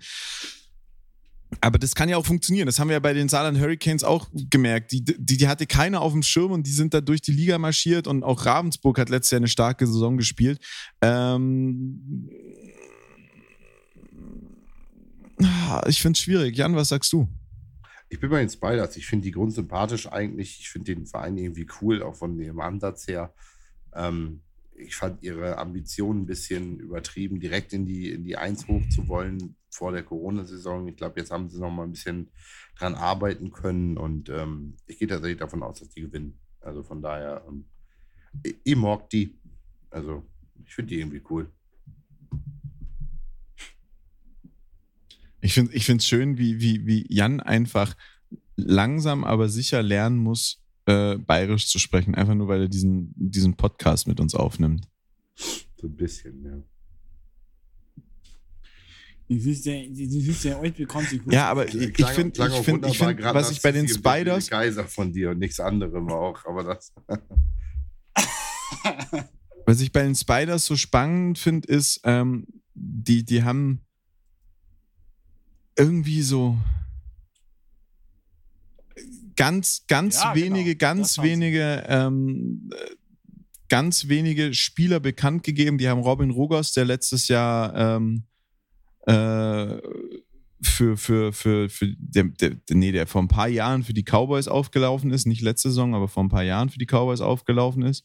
[1.60, 2.66] Aber das kann ja auch funktionieren.
[2.66, 4.92] Das haben wir ja bei den Saarland Hurricanes auch gemerkt.
[4.92, 7.58] Die, die, die hatte keiner auf dem Schirm und die sind da durch die Liga
[7.58, 10.64] marschiert und auch Ravensburg hat letztes Jahr eine starke Saison gespielt.
[11.00, 12.30] Ähm,
[15.86, 16.56] ich finde es schwierig.
[16.56, 17.28] Jan, was sagst du?
[18.08, 18.96] Ich bin bei den Spiders.
[18.96, 20.60] Ich finde die grundsympathisch eigentlich.
[20.60, 23.32] Ich finde den Verein irgendwie cool, auch von dem Ansatz her.
[23.94, 24.42] Ähm,
[24.80, 29.08] ich fand ihre Ambitionen ein bisschen übertrieben, direkt in die, in die Eins hoch zu
[29.08, 30.88] wollen vor der Corona-Saison.
[30.88, 32.30] Ich glaube, jetzt haben sie noch mal ein bisschen
[32.76, 36.38] dran arbeiten können und ähm, ich gehe tatsächlich davon aus, dass die gewinnen.
[36.60, 37.66] Also von daher, ähm,
[38.42, 39.38] ich, ich mag die.
[39.90, 40.26] Also
[40.64, 41.50] ich finde die irgendwie cool.
[45.42, 47.96] Ich finde es schön, wie, wie, wie Jan einfach
[48.56, 50.59] langsam, aber sicher lernen muss,
[50.90, 54.88] äh, bayerisch zu sprechen, einfach nur, weil er diesen, diesen Podcast mit uns aufnimmt.
[55.80, 56.62] So ein bisschen, ja.
[61.32, 64.50] Ja, aber ich, ich finde, ich finde, ich find, was ich bei den Spiders.
[64.50, 66.92] Kaiser von dir und nichts anderem auch, aber das.
[69.66, 73.82] was ich bei den Spiders so spannend finde, ist, ähm, die, die haben
[75.76, 76.58] irgendwie so
[79.40, 80.46] ganz, ganz ja, genau.
[80.46, 80.94] wenige, genau.
[80.94, 82.70] ganz wenige, ähm,
[83.70, 85.78] ganz wenige Spieler bekannt gegeben.
[85.78, 88.24] Die haben Robin Rogers, der letztes Jahr ähm,
[89.06, 89.78] äh,
[90.62, 94.46] für, für, für, für der, der, nee, der vor ein paar Jahren für die Cowboys
[94.46, 98.04] aufgelaufen ist, nicht letzte Saison, aber vor ein paar Jahren für die Cowboys aufgelaufen ist.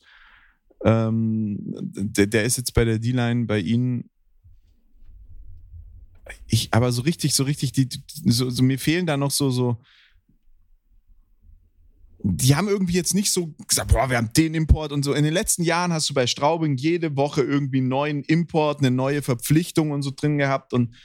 [0.86, 4.10] Ähm, der, der ist jetzt bei der D-Line bei ihnen
[6.48, 9.78] ich, aber so richtig, so richtig, die, so, so, mir fehlen da noch so, so,
[12.28, 15.14] die haben irgendwie jetzt nicht so gesagt, boah, wir haben den Import und so.
[15.14, 18.90] In den letzten Jahren hast du bei Straubing jede Woche irgendwie einen neuen Import, eine
[18.90, 20.96] neue Verpflichtung und so drin gehabt und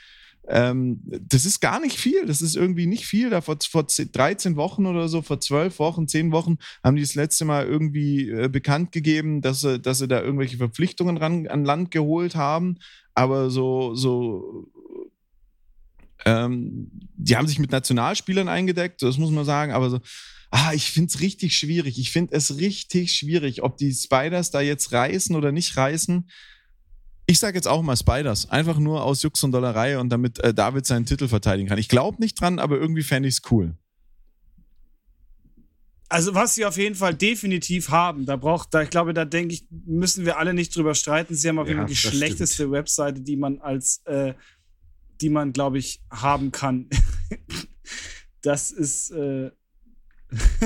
[0.48, 2.24] ähm, das ist gar nicht viel.
[2.24, 3.28] Das ist irgendwie nicht viel.
[3.28, 7.14] Da vor, vor 13 Wochen oder so, vor 12 Wochen, 10 Wochen haben die das
[7.14, 11.66] letzte Mal irgendwie äh, bekannt gegeben, dass sie, dass sie da irgendwelche Verpflichtungen ran, an
[11.66, 12.78] Land geholt haben.
[13.14, 14.66] Aber so, so
[16.24, 20.00] ähm, die haben sich mit Nationalspielern eingedeckt, das muss man sagen, aber so,
[20.50, 21.98] ah, ich finde es richtig schwierig.
[21.98, 26.28] Ich finde es richtig schwierig, ob die Spiders da jetzt reißen oder nicht reißen.
[27.26, 30.52] Ich sage jetzt auch mal Spiders, einfach nur aus Jux und Dollerei und damit äh,
[30.52, 31.78] David seinen Titel verteidigen kann.
[31.78, 33.76] Ich glaube nicht dran, aber irgendwie fände ich es cool.
[36.08, 39.54] Also was sie auf jeden Fall definitiv haben, da braucht, da ich glaube, da denke
[39.54, 41.36] ich, müssen wir alle nicht drüber streiten.
[41.36, 42.72] Sie haben auf jeden Fall die schlechteste stimmt.
[42.72, 44.34] Webseite, die man als äh,
[45.20, 46.88] die man, glaube ich, haben kann.
[48.42, 49.10] das ist.
[49.10, 49.50] Äh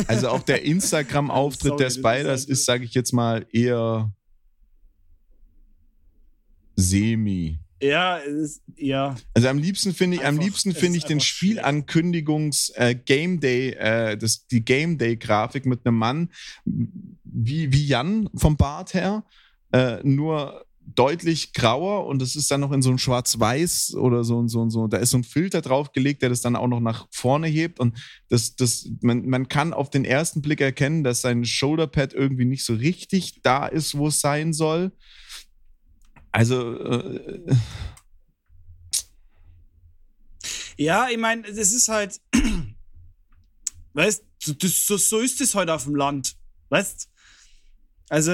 [0.06, 4.12] also auch der Instagram-Auftritt der Spiders ist, sage ich jetzt mal, eher
[6.76, 7.58] semi.
[7.82, 9.14] Ja, ist, ja.
[9.34, 14.16] Also am liebsten finde ich, am liebsten finde ich den Spielankündigungs äh, Game Day, äh,
[14.16, 16.30] das, die Game Day Grafik mit einem Mann
[16.64, 19.24] wie, wie Jan vom Bart her,
[19.72, 24.46] äh, nur deutlich grauer und es ist dann noch in so ein Schwarz-Weiß oder so
[24.48, 24.86] so so.
[24.86, 27.98] Da ist so ein Filter draufgelegt, der das dann auch noch nach vorne hebt und
[28.28, 32.64] das, das, man, man kann auf den ersten Blick erkennen, dass sein Shoulderpad irgendwie nicht
[32.64, 34.92] so richtig da ist, wo es sein soll.
[36.32, 37.56] Also äh,
[40.76, 42.20] ja, ich meine, das ist halt,
[43.92, 44.24] weißt,
[44.58, 46.36] das, so, so ist es heute auf dem Land,
[46.68, 47.08] weißt.
[48.10, 48.32] Also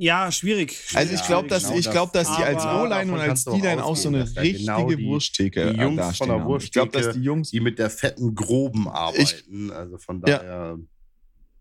[0.00, 0.78] ja, schwierig.
[0.94, 3.96] Also ich glaube, dass, genau ich glaub, dass die als O-Line und als D-Line auch
[3.96, 7.22] so eine richtige genau die, Wursttheke die Jungs von der Wursttheke, Ich glaube, dass die
[7.22, 9.66] Jungs, die mit der fetten Groben arbeiten.
[9.66, 10.42] Ich, also von daher.
[10.42, 10.78] Ja,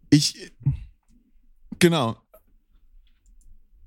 [0.09, 0.53] ich
[1.79, 2.15] genau.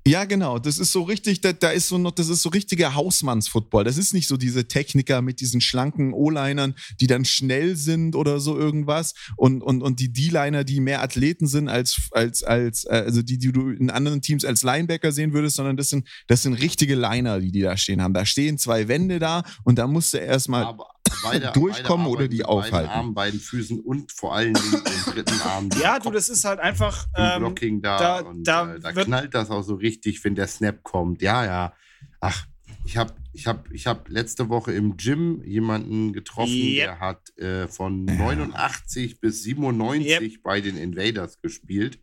[0.04, 0.58] Ja, genau.
[0.58, 3.84] Das ist so richtig, da, da ist so noch, das ist so richtiger Hausmanns-Football.
[3.84, 8.40] Das ist nicht so diese Techniker mit diesen schlanken O-Linern, die dann schnell sind oder
[8.40, 9.14] so irgendwas.
[9.36, 13.38] Und, und, und die D-Liner, die mehr Athleten sind als, als, als, äh, also die,
[13.38, 16.96] die du in anderen Teams als Linebacker sehen würdest, sondern das sind, das sind richtige
[16.96, 18.14] Liner, die die da stehen haben.
[18.14, 20.64] Da stehen zwei Wände da und da musst du erstmal.
[20.64, 20.91] Aber
[21.22, 22.72] beide, durchkommen beide oder die aufhalten.
[22.72, 25.68] Beiden Armen, beiden Füßen und vor allen Dingen den dritten Arm.
[25.80, 27.06] Ja, du, das ist halt einfach.
[27.16, 30.46] Ähm, Blocking da, da und da, äh, da knallt das auch so richtig, wenn der
[30.46, 31.22] Snap kommt.
[31.22, 31.72] Ja, ja.
[32.20, 32.46] Ach,
[32.84, 36.84] ich habe ich hab, ich hab letzte Woche im Gym jemanden getroffen, yep.
[36.84, 40.42] der hat äh, von 89 bis 97 yep.
[40.42, 41.98] bei den Invaders gespielt.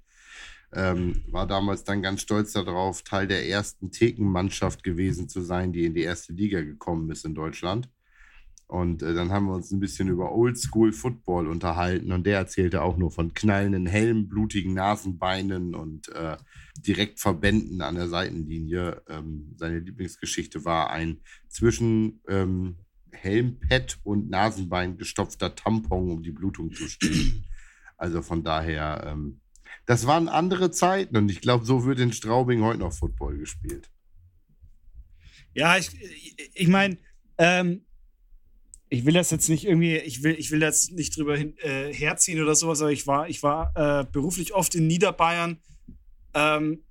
[0.71, 5.85] Ähm, war damals dann ganz stolz darauf, Teil der ersten Thekenmannschaft gewesen zu sein, die
[5.85, 7.89] in die erste Liga gekommen ist in Deutschland.
[8.69, 12.83] Und äh, dann haben wir uns ein bisschen über Oldschool Football unterhalten und der erzählte
[12.83, 16.37] auch nur von knallenden Helmen, blutigen Nasenbeinen und äh,
[16.77, 19.01] Direktverbänden an der Seitenlinie.
[19.09, 22.75] Ähm, seine Lieblingsgeschichte war ein zwischen ähm,
[23.11, 27.45] Helmpad und Nasenbein gestopfter Tampon, um die Blutung zu stillen.
[27.97, 29.41] Also von daher, ähm,
[29.87, 33.89] das waren andere Zeiten und ich glaube, so wird in Straubing heute noch Football gespielt.
[35.55, 35.89] Ja, ich,
[36.53, 36.99] ich meine,
[37.39, 37.81] ähm,
[38.89, 41.93] ich will das jetzt nicht irgendwie, ich will, ich will jetzt nicht drüber hin, äh,
[41.93, 45.57] herziehen oder sowas, aber ich war, ich war äh, beruflich oft in Niederbayern.
[46.33, 46.83] Ähm,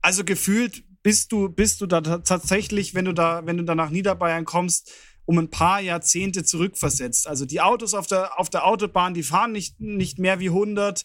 [0.00, 3.90] also gefühlt bist du, bist du da tatsächlich, wenn du da, wenn du da nach
[3.90, 4.90] Niederbayern kommst,
[5.26, 7.26] um ein paar Jahrzehnte zurückversetzt.
[7.26, 11.04] Also die Autos auf der, auf der Autobahn, die fahren nicht, nicht mehr wie 100.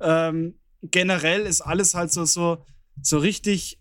[0.00, 2.64] Ähm, generell ist alles halt so, so,
[3.02, 3.79] so richtig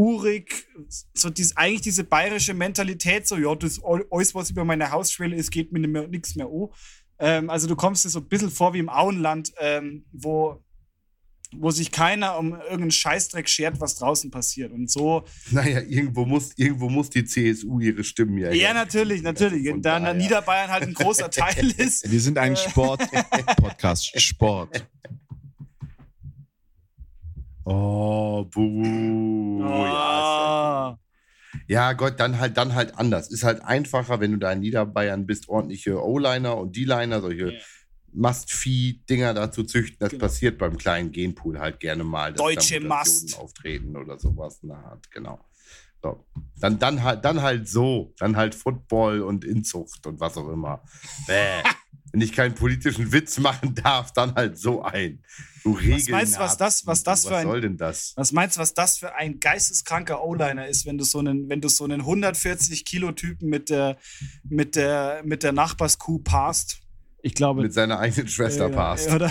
[0.00, 0.66] urig,
[1.12, 5.50] so dies, eigentlich diese bayerische Mentalität, so, ja, das alles, was über meine Hausschwelle ist,
[5.50, 6.68] geht mir nichts mehr an.
[7.18, 10.64] Ähm, also du kommst dir so ein bisschen vor wie im Auenland, ähm, wo,
[11.52, 14.72] wo sich keiner um irgendeinen Scheißdreck schert, was draußen passiert.
[14.72, 15.24] Und so.
[15.50, 18.52] Naja, irgendwo muss, irgendwo muss die CSU ihre Stimmen ja.
[18.52, 19.68] Ja, natürlich, natürlich.
[19.68, 20.14] Also da daher.
[20.14, 22.10] Niederbayern halt ein großer Teil ist.
[22.10, 24.18] Wir sind ein Sport-Podcast.
[24.18, 24.86] Sport.
[27.70, 29.62] Oh, buh.
[29.62, 29.84] Oh.
[29.84, 30.98] Ja,
[31.68, 33.30] ja, Gott, dann halt, dann halt anders.
[33.30, 37.60] Ist halt einfacher, wenn du da in Niederbayern bist, ordentliche O-Liner und D-Liner, solche yeah.
[38.12, 39.98] Mastvieh-Dinger dazu züchten.
[40.00, 40.22] Das genau.
[40.22, 42.32] passiert beim kleinen Genpool halt gerne mal.
[42.32, 43.38] Deutsche Mast.
[43.38, 44.58] auftreten oder sowas.
[44.62, 45.38] Na, genau.
[46.02, 46.26] So.
[46.56, 48.14] Dann, dann, halt, dann halt so.
[48.18, 50.82] Dann halt Football und Inzucht und was auch immer.
[51.28, 51.62] Bäh.
[52.12, 55.22] wenn ich keinen politischen Witz machen darf, dann halt so ein.
[55.62, 58.14] Du was meinst du, was das, was das für ein, soll denn das?
[58.16, 61.60] Was meinst du, was das für ein geisteskranker O-Liner ist, wenn du so einen, wenn
[61.60, 63.98] du so einen 140 Kilo Typen mit der,
[64.42, 66.80] mit der, mit der Nachbarskuh passt?
[67.22, 67.62] Ich glaube.
[67.62, 69.10] Mit seiner eigenen Schwester äh, passt.
[69.10, 69.26] Oder?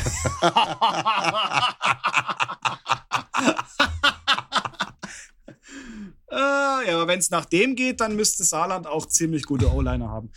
[6.30, 6.38] äh,
[6.88, 10.32] ja, aber wenn es nach dem geht, dann müsste Saarland auch ziemlich gute O-Liner haben.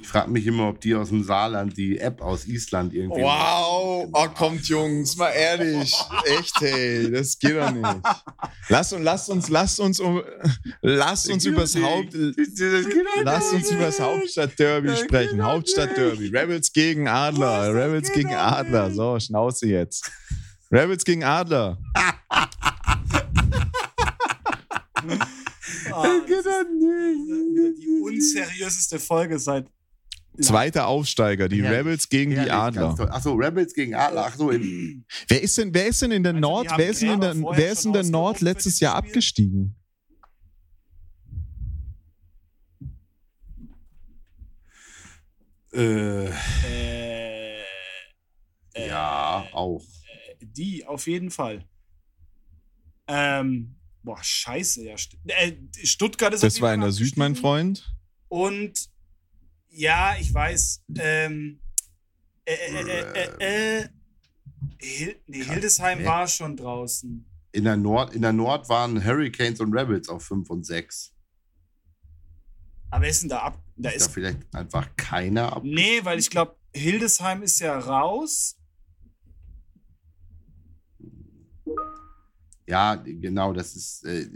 [0.00, 3.22] Ich frage mich immer, ob die aus dem Saarland die App aus Island irgendwie.
[3.22, 5.94] Wow, oh, kommt Jungs, mal ehrlich,
[6.38, 8.00] echt, hey, das geht doch nicht.
[8.68, 10.22] Lass uns, lasst uns, lasst uns, um,
[10.80, 12.12] lasst uns übers Haupt,
[13.22, 15.42] lasst uns übers Hauptstadtderby sprechen.
[15.42, 18.90] Hauptstadtderby, Rebels gegen Adler, Rebels gegen Adler.
[18.90, 20.10] So, Schnauze jetzt.
[20.72, 21.78] Rebels gegen Adler.
[25.94, 29.66] Oh, das ist die unseriöseste Folge seit.
[30.40, 31.80] Zweiter Aufsteiger, die Herrlich.
[31.80, 33.14] Rebels gegen Herrlich, die Adler.
[33.14, 34.24] Achso, Rebels gegen Adler.
[34.24, 34.50] Achso,
[35.28, 37.34] wer ist denn, wer ist denn in der also, Nord, wer ist denn in der,
[37.36, 39.76] wer ist in der Nord letztes Jahr abgestiegen?
[45.74, 47.62] Äh, äh,
[48.76, 49.82] ja, äh, auch.
[50.40, 51.64] Die, auf jeden Fall.
[53.06, 54.96] Ähm, Boah, scheiße, ja.
[55.26, 55.52] Äh,
[55.84, 57.94] Stuttgart ist Das war in der Süd, mein Freund.
[58.28, 58.88] Und
[59.68, 60.84] ja, ich weiß.
[60.98, 61.60] Ähm,
[62.44, 63.88] äh, äh, äh,
[64.80, 66.04] Hil nee, Hildesheim Hä?
[66.04, 67.24] war schon draußen.
[67.52, 71.12] In der, Nord, in der Nord waren Hurricanes und Rebels auf 5 und 6.
[72.90, 73.62] Aber ist denn da ab?
[73.76, 74.14] Da Ist da ist.
[74.14, 75.62] vielleicht einfach keiner ab?
[75.64, 78.56] Nee, weil ich glaube, Hildesheim ist ja raus.
[82.66, 84.26] Ja, genau, das ist, äh,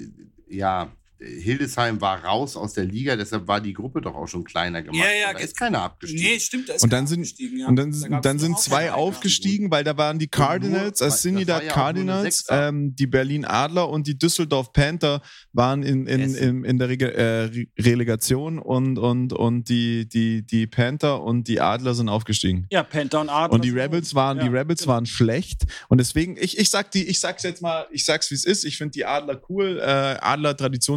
[0.48, 4.82] ja, Hildesheim war raus aus der Liga, deshalb war die Gruppe doch auch schon kleiner
[4.82, 4.98] gemacht.
[4.98, 6.22] Ja, ja, da ist keiner abgestiegen.
[6.24, 6.68] Nee, stimmt.
[6.68, 7.68] Da ist Und dann keiner sind, abgestiegen, ja.
[7.68, 11.72] und dann, Da dann sind zwei aufgestiegen, weil da waren die Cardinals, als Trinidad ja
[11.72, 16.88] Cardinals, ähm, die Berlin Adler und die Düsseldorf Panther waren in, in, in, in der
[16.88, 22.08] Rege äh, Re- Relegation und, und, und die, die, die Panther und die Adler sind
[22.08, 22.66] aufgestiegen.
[22.70, 23.54] Ja, Panther und Adler.
[23.54, 24.94] Und die Rebels waren, die ja, Rebels genau.
[24.94, 25.62] waren schlecht.
[25.88, 28.64] Und deswegen, ich, ich sag die, ich sag's jetzt mal, ich sag's wie es ist.
[28.64, 29.78] Ich finde die Adler cool.
[29.80, 29.82] Äh,
[30.20, 30.54] Adler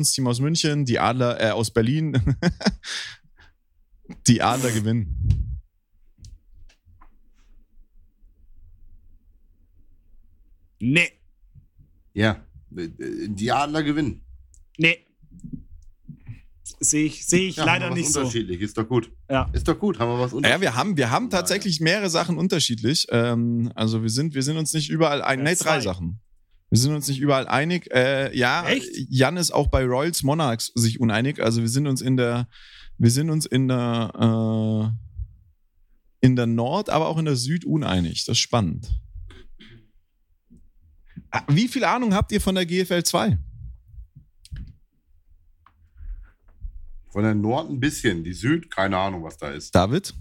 [0.09, 2.35] Traditionsteam aus München, die Adler äh, aus Berlin.
[4.27, 5.59] die Adler gewinnen.
[10.81, 11.11] Nee,
[12.13, 12.41] Ja,
[12.71, 14.21] die Adler gewinnen.
[14.77, 15.05] nee.
[16.81, 18.19] Sehe ich, sehe ich Ja, haben wir leider nicht so.
[18.21, 19.11] Unterschiedlich, ist doch gut.
[19.29, 19.49] Ja.
[19.51, 20.61] Ist doch gut, haben wir was Ja, unterschiedlich.
[20.61, 23.05] wir haben, wir haben tatsächlich mehrere Sachen unterschiedlich.
[23.09, 25.39] Ähm, also wir sind, wir sind uns nicht überall einig.
[25.39, 25.81] Ja, Nee, drei zwei.
[25.81, 26.21] Sachen.
[26.69, 27.89] Wir sind uns nicht überall einig.
[27.91, 28.89] Äh, ja, Echt?
[29.09, 31.41] Jan ist auch bei Royals Monarchs sich uneinig.
[31.41, 32.47] Also wir sind uns in der,
[32.97, 34.93] wir sind uns in der,
[36.21, 38.25] äh, in der Nord, aber auch in der Süd uneinig.
[38.25, 38.91] Das ist spannend.
[41.31, 43.37] Ah, Wie viel Ahnung habt ihr von der GFL 2?
[47.11, 49.73] Von der Nord ein bisschen, die Süd, keine Ahnung, was da ist.
[49.73, 50.13] David?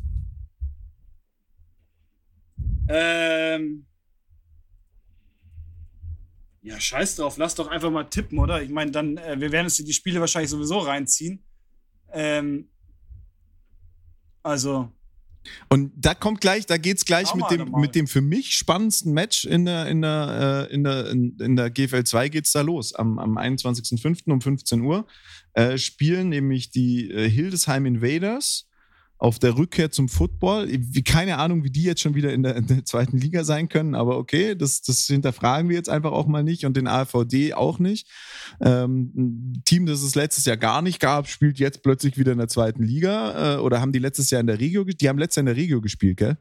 [2.89, 3.88] Ähm.
[6.69, 8.61] Ja, scheiß drauf, lass doch einfach mal tippen, oder?
[8.61, 11.43] Ich meine, dann, äh, wir werden uns die Spiele wahrscheinlich sowieso reinziehen.
[12.13, 12.69] Ähm.
[14.43, 14.93] Also,
[15.71, 19.15] Und da kommt gleich, da geht's gleich Schau mit dem, mit dem für mich spannendsten
[19.15, 22.61] Match in der, in der, äh, in der, in, in der GFL 2 geht's da
[22.61, 22.95] los.
[22.95, 24.31] Am, am 21.05.
[24.31, 25.07] um 15 Uhr
[25.55, 28.68] äh, spielen nämlich die äh, Hildesheim Invaders
[29.21, 30.69] auf der Rückkehr zum Football.
[31.05, 33.95] Keine Ahnung, wie die jetzt schon wieder in der, in der zweiten Liga sein können,
[33.97, 37.81] aber okay, das, das hinterfragen wir jetzt einfach auch mal nicht und den AVD auch
[37.81, 38.09] nicht.
[38.61, 42.39] Ähm, ein Team, das es letztes Jahr gar nicht gab, spielt jetzt plötzlich wieder in
[42.39, 45.19] der zweiten Liga äh, oder haben die letztes Jahr in der Regio, ge- die haben
[45.19, 46.37] letztes Jahr in der Regio gespielt, gell?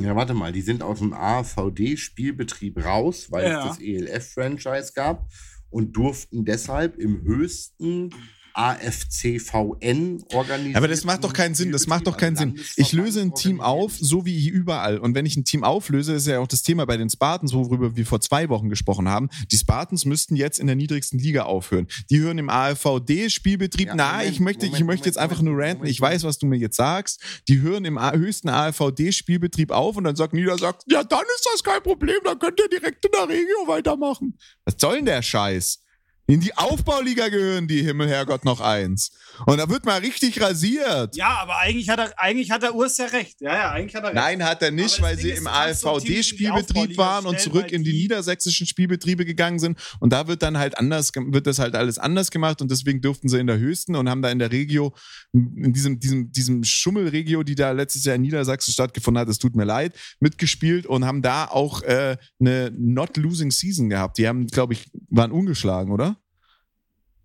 [0.00, 3.60] Ja, warte mal, die sind aus dem AVD-Spielbetrieb raus, weil Ja.
[3.70, 5.28] es das ELF-Franchise gab
[5.70, 8.10] und durften deshalb im höchsten
[8.54, 10.76] AFCVN organisieren.
[10.76, 11.72] Aber das macht doch keinen Sinn.
[11.72, 12.60] Das macht doch keinen Sinn.
[12.76, 14.98] Ich löse ein Team auf, so wie überall.
[14.98, 17.96] Und wenn ich ein Team auflöse, ist ja auch das Thema bei den Spartans, worüber
[17.96, 19.28] wir vor zwei Wochen gesprochen haben.
[19.50, 21.86] Die Spartans müssten jetzt in der niedrigsten Liga aufhören.
[22.10, 23.88] Die hören im AFVD-Spielbetrieb.
[23.88, 25.86] Ja, Na, Moment, ich möchte, ich Moment, möchte jetzt Moment, einfach nur ranten.
[25.86, 27.20] Ich weiß, was du mir jetzt sagst.
[27.48, 31.82] Die hören im höchsten AFVD-Spielbetrieb auf und dann sagt Niedersachsen, ja, dann ist das kein
[31.82, 32.18] Problem.
[32.24, 34.38] Dann könnt ihr direkt in der Regio weitermachen.
[34.64, 35.82] Was soll denn der Scheiß?
[36.28, 39.10] In die Aufbauliga gehören die Himmel, Herrgott, noch eins.
[39.44, 41.16] Und da wird mal richtig rasiert.
[41.16, 43.40] ja, aber eigentlich hat er, eigentlich hat der Urs ja recht.
[43.40, 44.16] Ja, ja, eigentlich hat er recht.
[44.16, 48.68] Nein, hat er nicht, Aber weil sie im AfVD-Spielbetrieb waren und zurück in die niedersächsischen
[48.68, 49.78] Spielbetriebe gegangen sind.
[49.98, 53.28] Und da wird dann halt anders, wird das halt alles anders gemacht und deswegen durften
[53.28, 54.94] sie in der höchsten und haben da in der Regio,
[55.32, 59.56] in diesem, diesem, diesem Schummelregio, die da letztes Jahr in Niedersachsen stattgefunden hat, es tut
[59.56, 64.18] mir leid, mitgespielt und haben da auch äh, eine Not Losing Season gehabt.
[64.18, 66.21] Die haben, glaube ich, waren ungeschlagen, oder?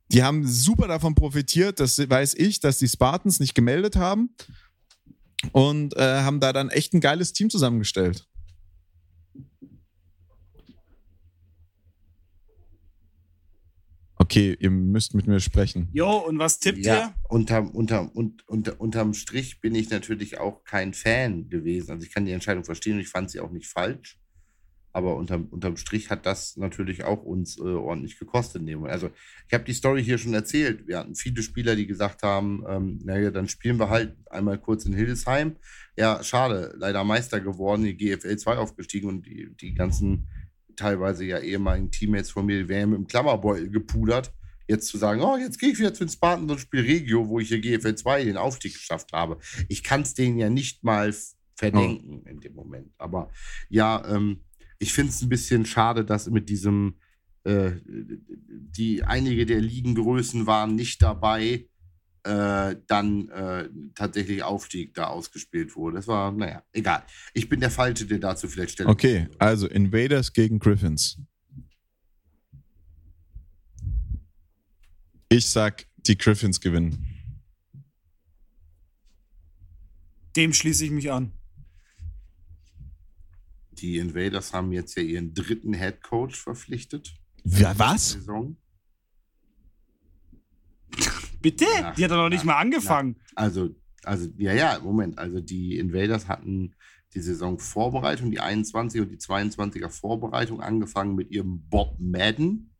[0.09, 4.29] Die haben super davon profitiert, das weiß ich, dass die Spartans nicht gemeldet haben
[5.51, 8.27] und äh, haben da dann echt ein geiles Team zusammengestellt.
[14.19, 15.87] Okay, ihr müsst mit mir sprechen.
[15.93, 17.13] Jo, und was tippt ja, ihr?
[17.29, 21.91] unterm, unterm, und, unter, unterm Strich bin ich natürlich auch kein Fan gewesen.
[21.91, 24.19] Also ich kann die Entscheidung verstehen und ich fand sie auch nicht falsch.
[24.97, 28.63] Aber unterm, unterm Strich hat das natürlich auch uns äh, ordentlich gekostet.
[28.85, 29.11] Also
[29.47, 30.87] ich habe die Story hier schon erzählt.
[30.87, 34.85] Wir hatten viele Spieler, die gesagt haben, ähm, naja, dann spielen wir halt einmal kurz
[34.85, 35.57] in Hildesheim.
[35.95, 40.27] Ja, schade, leider Meister geworden, die GFL 2 aufgestiegen und die, die ganzen
[40.75, 44.33] teilweise ja ehemaligen Teammates von mir, die wären mit dem Klammerbeutel gepudert.
[44.67, 47.39] Jetzt zu sagen, oh, jetzt gehe ich wieder zu den Spartans und spiele Regio, wo
[47.39, 49.37] ich hier GFL 2 den Aufstieg geschafft habe.
[49.69, 52.91] Ich kann es denen ja nicht mal f- verdenken in dem Moment.
[52.97, 53.29] Aber
[53.69, 54.41] ja, ähm,
[54.79, 56.95] ich finde es ein bisschen schade, dass mit diesem,
[57.43, 61.67] äh, die einige der Ligengrößen waren nicht dabei,
[62.23, 65.97] äh, dann äh, tatsächlich Aufstieg da ausgespielt wurde.
[65.97, 67.03] Das war, naja, egal.
[67.33, 71.19] Ich bin der Falsche, der dazu vielleicht Stellung Okay, also Invaders gegen Griffins.
[75.29, 77.05] Ich sag, die Griffins gewinnen.
[80.35, 81.36] Dem schließe ich mich an.
[83.79, 87.13] Die Invaders haben jetzt ja ihren dritten Head Coach verpflichtet.
[87.43, 88.11] Ja, was?
[88.11, 88.57] Saison.
[91.41, 91.65] Bitte?
[91.81, 93.17] Nach- die hat doch noch nicht nach- mal angefangen.
[93.35, 93.69] Also,
[94.03, 95.17] also, ja, ja, Moment.
[95.17, 96.75] Also die Invaders hatten
[97.13, 102.73] die Saison Vorbereitung, die 21 und die 22er Vorbereitung angefangen mit ihrem Bob Madden.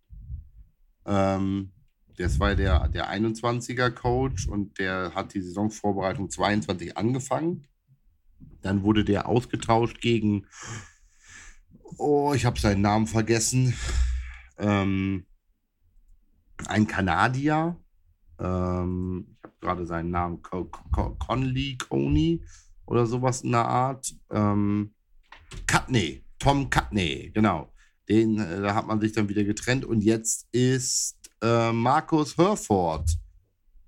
[1.05, 1.71] Ähm,
[2.17, 7.67] das war der, der 21er Coach und der hat die Saisonvorbereitung 22 angefangen.
[8.61, 10.47] Dann wurde der ausgetauscht gegen,
[11.97, 13.73] oh, ich habe seinen Namen vergessen,
[14.57, 15.25] ähm,
[16.67, 17.77] ein Kanadier.
[18.39, 22.43] Ähm, ich habe gerade seinen Namen, Co Co Conley, Coney
[22.85, 24.13] oder sowas in der Art.
[24.31, 24.93] Ähm,
[25.65, 27.71] Cutney, Tom Cutney, genau.
[28.09, 33.09] Den, äh, da hat man sich dann wieder getrennt und jetzt ist äh, Markus Herford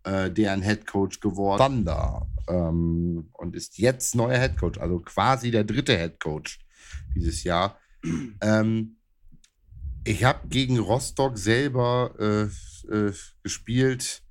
[0.03, 1.61] äh, deren Head Coach geworden.
[1.61, 2.27] Thunder.
[2.47, 6.59] Ähm, und ist jetzt neuer Head Coach, also quasi der dritte Head Coach
[7.15, 7.77] dieses Jahr.
[8.41, 8.97] ähm,
[10.05, 14.23] ich habe gegen Rostock selber äh, äh, gespielt.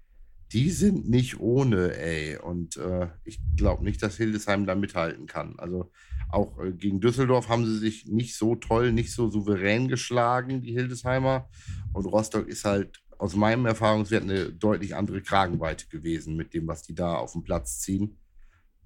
[0.52, 2.38] Die sind nicht ohne, ey.
[2.38, 5.58] Und äh, ich glaube nicht, dass Hildesheim da mithalten kann.
[5.58, 5.90] Also
[6.30, 10.72] auch äh, gegen Düsseldorf haben sie sich nicht so toll, nicht so souverän geschlagen, die
[10.72, 11.48] Hildesheimer.
[11.92, 16.82] Und Rostock ist halt aus meinem Erfahrungswert eine deutlich andere Kragenweite gewesen mit dem, was
[16.82, 18.16] die da auf dem Platz ziehen.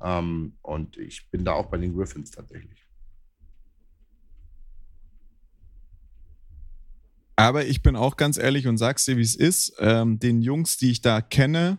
[0.03, 2.87] Ähm, und ich bin da auch bei den Griffins tatsächlich.
[7.37, 9.75] Aber ich bin auch ganz ehrlich und sag's dir, wie es ist.
[9.79, 11.79] Ähm, den Jungs, die ich da kenne,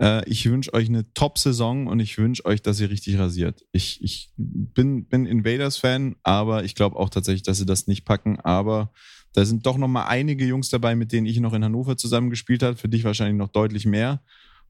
[0.00, 3.64] äh, ich wünsche euch eine Top-Saison und ich wünsche euch, dass ihr richtig rasiert.
[3.72, 8.40] Ich, ich bin, bin Invaders-Fan, aber ich glaube auch tatsächlich, dass sie das nicht packen.
[8.40, 8.92] Aber
[9.32, 12.62] da sind doch noch mal einige Jungs dabei, mit denen ich noch in Hannover zusammengespielt
[12.62, 12.76] habe.
[12.76, 14.22] Für dich wahrscheinlich noch deutlich mehr.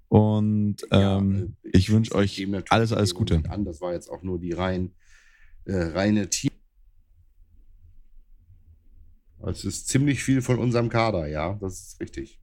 [0.09, 3.43] Und ähm, äh, ich wünsch euch alles, alles Gute.
[3.49, 3.65] An.
[3.65, 4.93] Das war jetzt auch nur die rein,
[5.65, 6.51] äh, reine Team.
[9.45, 12.39] Es ist ziemlich viel von unserem Kader, ja, das ist richtig.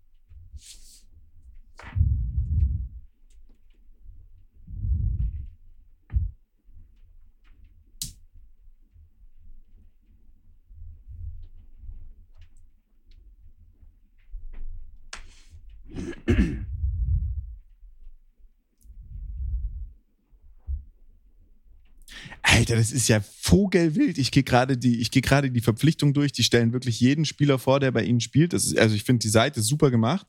[22.41, 24.17] Alter, das ist ja vogelwild.
[24.17, 25.11] Ich gehe gerade die, ich
[25.51, 26.31] die Verpflichtung durch.
[26.31, 28.53] Die stellen wirklich jeden Spieler vor, der bei ihnen spielt.
[28.53, 30.27] Das ist, also ich finde die Seite super gemacht.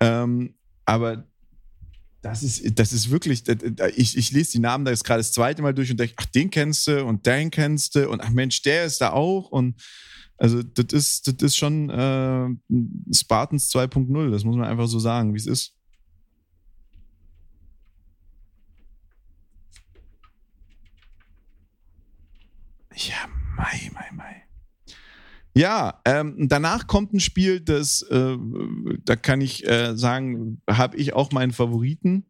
[0.00, 0.54] Ähm,
[0.84, 1.26] aber
[2.22, 3.42] das ist, das ist wirklich,
[3.96, 6.26] ich, ich lese die Namen da jetzt gerade das zweite Mal durch und denke, ach,
[6.26, 9.82] den kennst du und den kennst du und ach Mensch, der ist da auch und
[10.38, 12.48] also das ist, das ist schon äh,
[13.12, 15.74] Spartans 2.0, das muss man einfach so sagen, wie es ist.
[22.94, 24.41] Ja, Mai, Mai, Mai.
[25.54, 28.36] Ja, ähm, danach kommt ein Spiel, das, äh,
[29.04, 32.26] da kann ich äh, sagen, habe ich auch meinen Favoriten.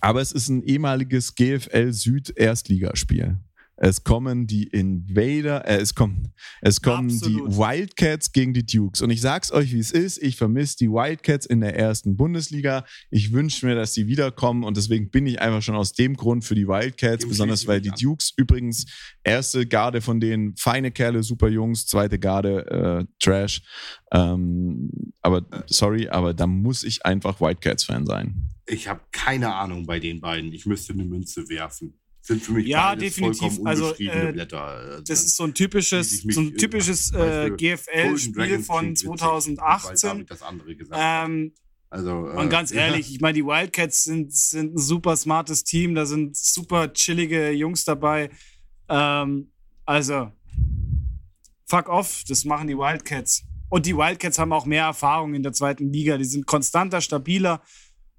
[0.00, 3.38] Aber es ist ein ehemaliges GFL Süd Erstligaspiel.
[3.84, 7.50] Es kommen die Invader, äh, es kommen, es kommen Absolut.
[7.50, 9.02] die Wildcats gegen die Dukes.
[9.02, 10.22] Und ich sag's euch, wie es ist.
[10.22, 12.84] Ich vermisse die Wildcats in der ersten Bundesliga.
[13.10, 14.62] Ich wünsche mir, dass sie wiederkommen.
[14.62, 17.80] Und deswegen bin ich einfach schon aus dem Grund für die Wildcats, Dem besonders weil
[17.80, 17.96] die an.
[18.00, 18.86] Dukes übrigens
[19.24, 23.62] erste Garde von denen, feine Kerle, super Jungs, zweite Garde, äh, Trash.
[24.12, 24.90] Ähm,
[25.22, 28.46] aber sorry, aber da muss ich einfach Wildcats-Fan sein.
[28.64, 30.52] Ich habe keine Ahnung bei den beiden.
[30.52, 31.98] Ich müsste eine Münze werfen.
[32.24, 33.58] Sind für mich Ja, definitiv.
[33.64, 34.62] Also, äh, Blätter.
[34.62, 38.78] Also, Das ist so ein typisches, mich, so ein äh, typisches äh, GFL-Spiel Dragons von
[38.78, 40.10] klingt witzig, Weil 2018.
[40.10, 41.24] David das andere gesagt hat.
[41.26, 41.52] Ähm,
[41.90, 46.06] Also, und ganz ehrlich, ich meine, die Wildcats sind, sind ein super smartes Team, da
[46.06, 48.30] sind super chillige Jungs dabei.
[48.88, 49.50] Ähm,
[49.84, 50.30] also,
[51.66, 53.42] fuck off, das machen die Wildcats.
[53.68, 56.18] Und die Wildcats haben auch mehr Erfahrung in der zweiten Liga.
[56.18, 57.62] Die sind konstanter, stabiler.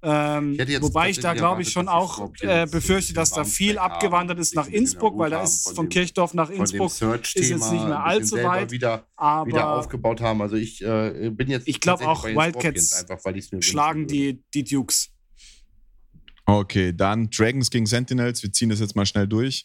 [0.06, 4.38] Ähm, Ich wobei ich da, glaube ich, schon auch äh, befürchte, dass da viel abgewandert
[4.38, 7.84] ist nach Innsbruck, weil da ist von dem- Kirchdorf nach von Innsbruck ist jetzt nicht
[7.84, 8.70] mehr allzu weit.
[8.70, 10.42] Wieder, aber wieder aufgebaut haben.
[10.42, 15.10] Also ich äh, bin jetzt Ich glaub tatsächlich auch Wildcats einfach, schlagen die, die Dukes.
[16.46, 18.42] Okay, dann Dragons gegen Sentinels.
[18.42, 19.64] Wir ziehen das jetzt mal schnell durch.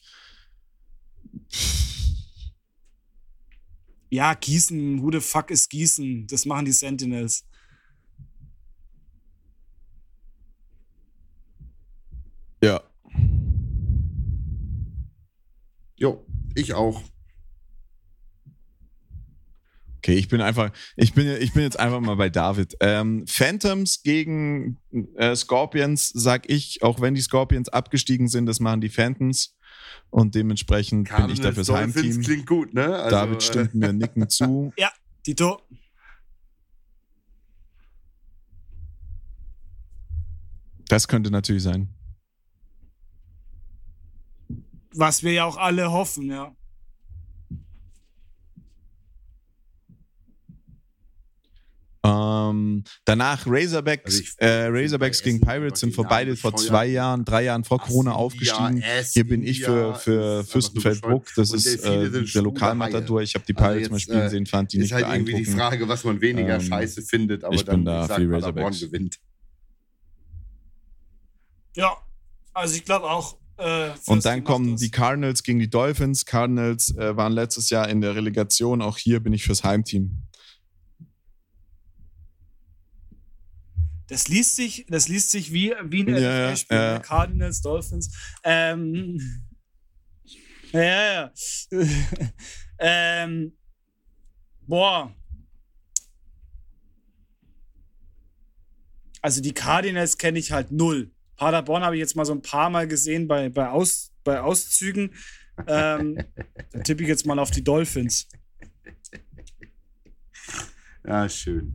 [4.10, 6.26] Ja, Gießen, who the fuck ist Gießen?
[6.28, 7.44] Das machen die Sentinels.
[12.64, 12.82] Ja.
[15.96, 17.04] Jo, ich auch.
[19.98, 22.76] Okay, ich bin einfach, ich bin, ich bin jetzt einfach mal bei David.
[22.80, 24.78] Ähm, Phantoms gegen
[25.16, 29.58] äh, Scorpions, sag ich, auch wenn die Scorpions abgestiegen sind, das machen die Phantoms.
[30.10, 32.22] Und dementsprechend bin ich da fürs Dolphins Heimteam.
[32.22, 32.96] klingt gut, ne?
[32.96, 34.74] Also, David stimmt mir nicken zu.
[35.24, 35.62] Tito.
[40.88, 41.90] Das könnte natürlich sein.
[44.94, 46.56] Was wir ja auch alle hoffen, ja.
[52.02, 57.66] Ähm, danach Razorbacks, Also äh, Razorbacks gegen Pirates sind beide vor zwei Jahren, drei Jahren
[57.66, 58.82] vor Corona aufgestiegen.
[59.12, 61.28] Hier bin ich für, für Fürstenfeldbruck.
[61.36, 63.22] Das ist äh, der Lokalmatador.
[63.22, 65.08] Ich habe die Also Pirates jetzt, mal spielen äh, sehen, fand die ist nicht halt
[65.08, 65.46] irgendwie die.
[65.46, 68.28] Frage, was man weniger Ähm, scheiße findet, aber ich dann bin da sag, für die
[68.28, 68.80] Paderborn Razorbacks.
[68.80, 69.20] gewinnt.
[71.76, 71.98] Ja,
[72.54, 73.39] also ich glaube auch.
[73.60, 74.82] Äh, Und dann kommen das.
[74.82, 76.26] die Cardinals gegen die Dolphins.
[76.26, 78.82] Cardinals äh, waren letztes Jahr in der Relegation.
[78.82, 80.24] Auch hier bin ich fürs Heimteam.
[84.08, 86.78] Das liest sich, das liest sich wie, wie ein Ja, NFL-Spiel.
[86.78, 86.94] ja.
[86.96, 87.02] ne?
[87.02, 88.16] Cardinals, Dolphins.
[88.44, 89.20] Ähm,
[90.72, 90.82] ja.
[90.82, 91.32] ja.
[92.80, 93.52] ähm,
[94.62, 95.14] boah.
[99.22, 101.12] Also die Cardinals kenne ich halt null.
[101.40, 105.16] Paderborn habe ich jetzt mal so ein paar Mal gesehen bei, bei, Aus, bei Auszügen.
[105.68, 106.22] Ähm,
[106.72, 108.28] dann tippe ich jetzt mal auf die Dolphins.
[111.06, 111.74] Ja, schön.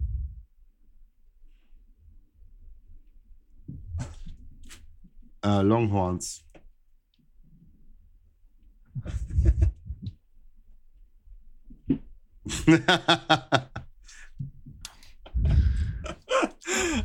[5.43, 6.45] Äh, Longhorns.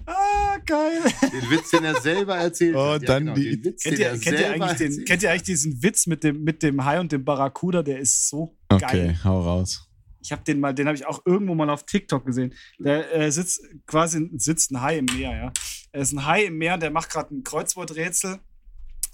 [0.05, 0.28] Ah,
[0.69, 1.01] geil.
[1.33, 3.07] den Witz, den er selber erzählt Oh, hat.
[3.09, 5.43] dann die- den Witz, Kennt ihr, kennt, ihr selber eigentlich den, erzählt kennt ihr eigentlich
[5.43, 7.83] diesen Witz mit dem, mit dem Hai und dem Barracuda?
[7.83, 9.19] Der ist so Okay, geil.
[9.23, 9.85] hau raus.
[10.21, 12.53] Ich habe den mal, den habe ich auch irgendwo mal auf TikTok gesehen.
[12.77, 15.51] Der äh, sitzt quasi sitzt ein Hai im Meer, ja.
[15.91, 18.37] Er ist ein Hai im Meer, der macht gerade ein Kreuzworträtsel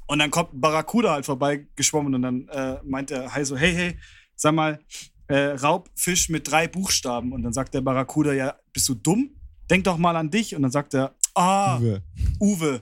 [0.08, 3.56] und dann kommt ein Barracuda halt vorbei geschwommen und dann äh, meint der Hai so,
[3.56, 4.00] hey, hey,
[4.36, 4.80] sag mal,
[5.28, 9.30] äh, Raubfisch mit drei Buchstaben und dann sagt der Barracuda, ja, bist du dumm?
[9.70, 12.02] Denk doch mal an dich und dann sagt er, ah, Uwe.
[12.40, 12.82] Uwe.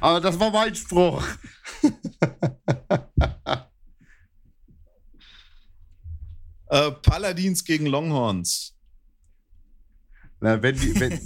[0.00, 1.24] Aber das war mein Spruch.
[6.70, 8.74] Äh, Paladins gegen Longhorns.
[10.40, 11.18] Na, wenn, die, wenn,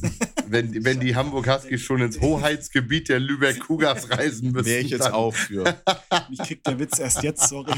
[0.47, 4.91] wenn, wenn die Hamburg Huskies schon ins Hoheitsgebiet der Lübeck Cougars reisen müssen, Wäre ich
[4.91, 5.65] jetzt dann, auch für.
[6.31, 7.75] Mich kriegt der Witz erst jetzt, sorry.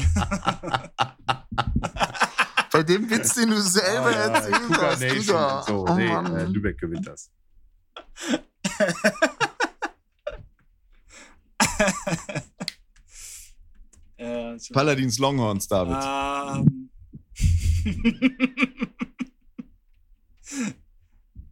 [2.71, 4.91] Bei dem Witz, den du selber Ah, erzählt Cougar
[5.61, 5.87] hast, und so.
[5.89, 6.35] Oh nee, Mann.
[6.35, 7.31] äh, Lübeck gewinnt das.
[14.57, 16.65] so- Paladins Longhorns, David.
[16.65, 16.89] Ähm.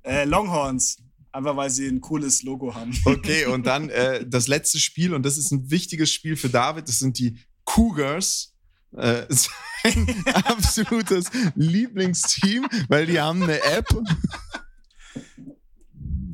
[0.03, 0.97] äh, Longhorns.
[1.32, 2.95] Einfach weil sie ein cooles Logo haben.
[3.05, 6.88] Okay, und dann äh, das letzte Spiel, und das ist ein wichtiges Spiel für David,
[6.88, 8.51] das sind die Cougars.
[8.95, 13.88] Äh, sein absolutes Lieblingsteam, weil die haben eine App.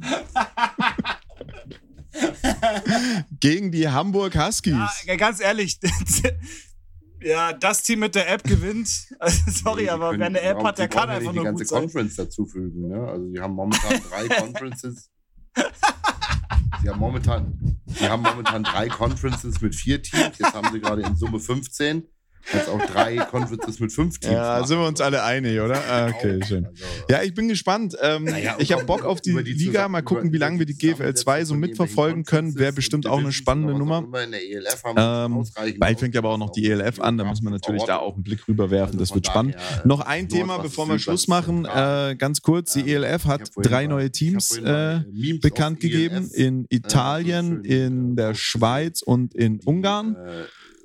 [3.40, 4.76] gegen die Hamburg Huskies.
[5.06, 5.80] Ja, ganz ehrlich.
[7.22, 9.08] ja, das Team mit der App gewinnt.
[9.20, 11.48] Also, sorry, Die aber wer eine App hat, der kann ja einfach nicht nur die
[11.48, 11.82] ganze gut sein.
[11.82, 12.88] Conference dazufügen.
[12.88, 13.06] Ne?
[13.08, 15.10] Also die haben momentan drei Conferences.
[16.82, 20.38] Sie haben momentan, die haben momentan drei Conferences mit vier Teams.
[20.38, 22.08] Jetzt haben sie gerade in Summe 15.
[22.54, 24.34] Jetzt auch drei Conferences mit fünf Teams.
[24.34, 24.68] Ja, machen.
[24.68, 25.82] sind wir uns alle einig, oder?
[25.90, 26.48] Ah, okay, Auch.
[26.48, 26.66] schön.
[26.66, 26.78] Also,
[27.10, 27.96] Ja, ich bin gespannt.
[28.02, 29.88] Ähm, Naja, ich habe Bock auf die, die Liga.
[29.88, 32.56] Mal gucken, wie lange wir die GFL 2 so mitverfolgen können.
[32.56, 34.00] Wäre bestimmt auch eine spannende Nummer.
[34.00, 34.24] immer.
[34.24, 35.26] In der ELF haben wir
[35.66, 38.16] Ähm, Bald fängt aber auch noch die ELF an, da müssen wir natürlich da auch
[38.16, 38.94] einen Blick rüberwerfen.
[39.00, 39.56] Also Das wird spannend.
[39.56, 41.66] äh, Noch ein Thema, bevor wir Schluss machen.
[41.66, 45.02] Äh, ganz kurz, die Ähm, ELF hat drei neue Teams äh,
[45.42, 46.30] bekannt aus gegeben.
[46.34, 48.36] In Italien, äh, schön, in äh, der.
[48.36, 50.16] Schweiz und in Ungarn.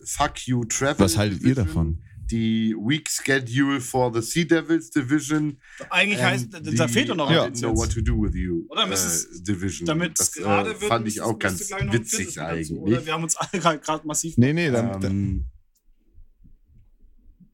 [0.04, 0.98] Äh, fuck you, Travel.
[0.98, 1.98] Was haltet ihr Division, davon?
[2.30, 5.58] Die Week Schedule for the Sea Devils Division.
[5.90, 6.48] Eigentlich heißt,
[6.78, 8.88] da fehlt doch noch I ein didn't Witz know what to do with you Oder
[8.88, 9.86] äh, es- Division.
[9.86, 12.72] Damit es das gerade äh, wird, fand ich auch ganz witzig dazu, eigentlich.
[12.72, 14.38] Oder wir haben uns alle gerade massiv.
[14.38, 15.44] Nee, nee, dann, Ähm,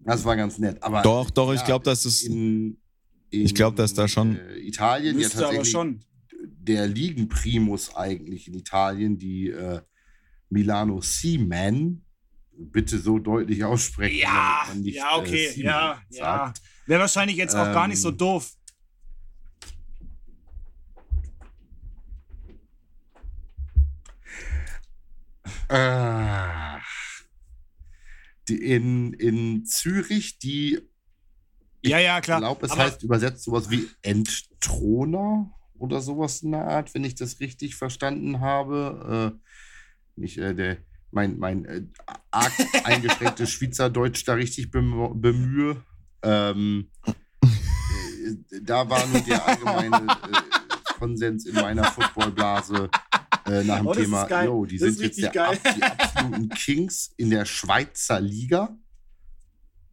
[0.01, 0.83] das war ganz nett.
[0.83, 2.79] Aber Doch, doch, ich ja, glaub, dass das- in,
[3.31, 6.01] in, ich glaub, dass da schon- äh, Italien ja tatsächlich schon.
[6.43, 9.81] der Ligenprimus eigentlich in Italien, die äh,
[10.49, 12.03] Milano Seaman,
[12.61, 14.19] bitte so deutlich aussprechen.
[14.19, 16.53] Ja, nicht, ja, okay, äh, ja, ja.
[16.87, 18.53] Wäre wahrscheinlich jetzt auch gar nicht so Ähm, doof.
[28.49, 30.81] Die in, in Zürich, die,
[31.83, 32.41] Ja, ja, ich klar.
[32.41, 37.15] glaube, es Aber heißt übersetzt sowas wie Entthroner oder sowas in der Art, wenn ich
[37.15, 39.37] das richtig verstanden habe.
[39.39, 40.79] Äh, nicht, äh, der,
[41.11, 41.83] mein, mein äh,
[42.31, 42.53] arg
[42.85, 45.83] eingeschränktes Schweizerdeutsch da richtig bem- bemühe.
[46.23, 46.91] Ähm,
[47.43, 52.91] äh, da war nur der allgemeine äh, Konsens in meiner Footballblase
[53.47, 57.13] äh, nach dem Oh, Thema, yo, die Das sind jetzt der, ab- die absoluten Kings
[57.17, 58.77] in der Schweizer Liga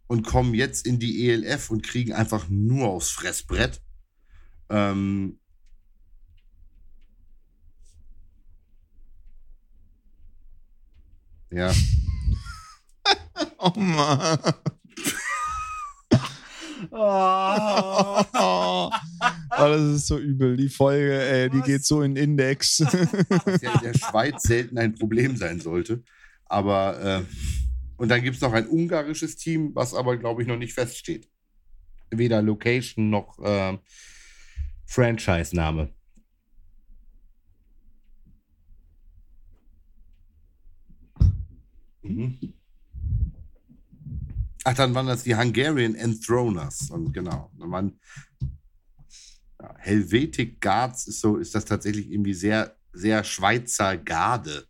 [0.08, 3.82] und kommen jetzt in die ELF und kriegen einfach nur aufs Fressbrett.
[4.70, 5.40] Ähm,
[11.52, 11.72] ja,
[13.58, 14.40] Oh Mann.
[16.92, 18.24] Oh.
[18.34, 18.90] Oh,
[19.50, 20.58] das ist so übel.
[20.58, 21.66] Die Folge, ey, die Was?
[21.66, 22.80] geht so in den Index.
[22.80, 26.04] was ja in der Schweiz selten ein Problem sein sollte.
[26.46, 27.24] Aber, äh,
[27.98, 31.28] und dann gibt es noch ein ungarisches Team, was aber, glaube ich, noch nicht feststeht.
[32.12, 33.78] Weder Location noch äh,
[34.86, 35.94] Franchise-Name.
[42.10, 42.54] Mhm.
[44.64, 46.90] Ach, dann waren das die Hungarian Enthroners.
[46.92, 48.00] Und genau, dann waren
[49.62, 54.68] ja, Helvetic Guards ist so, ist das tatsächlich irgendwie sehr, sehr Schweizer Garde,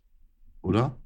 [0.62, 0.96] oder?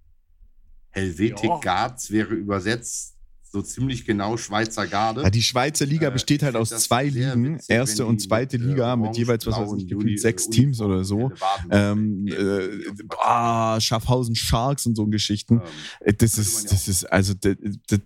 [0.90, 1.60] Helvetic Ja.
[1.60, 3.11] Guards wäre übersetzt
[3.52, 5.22] so ziemlich genau Schweizer Garde.
[5.22, 8.60] Ja, die Schweizer Liga Äh, besteht halt aus zwei Ligen, witzig, erste und zweite äh,
[8.60, 11.30] Liga mit jeweils, was weiß ich, gefühlt Uni- sechs Teams oder so.
[11.70, 15.56] Ähm, äh, Waden- ah, Schaffhausen Sharks und so Geschichten.
[15.56, 15.62] Ähm,
[16.00, 17.56] Äh, Das ist, das ist, also das,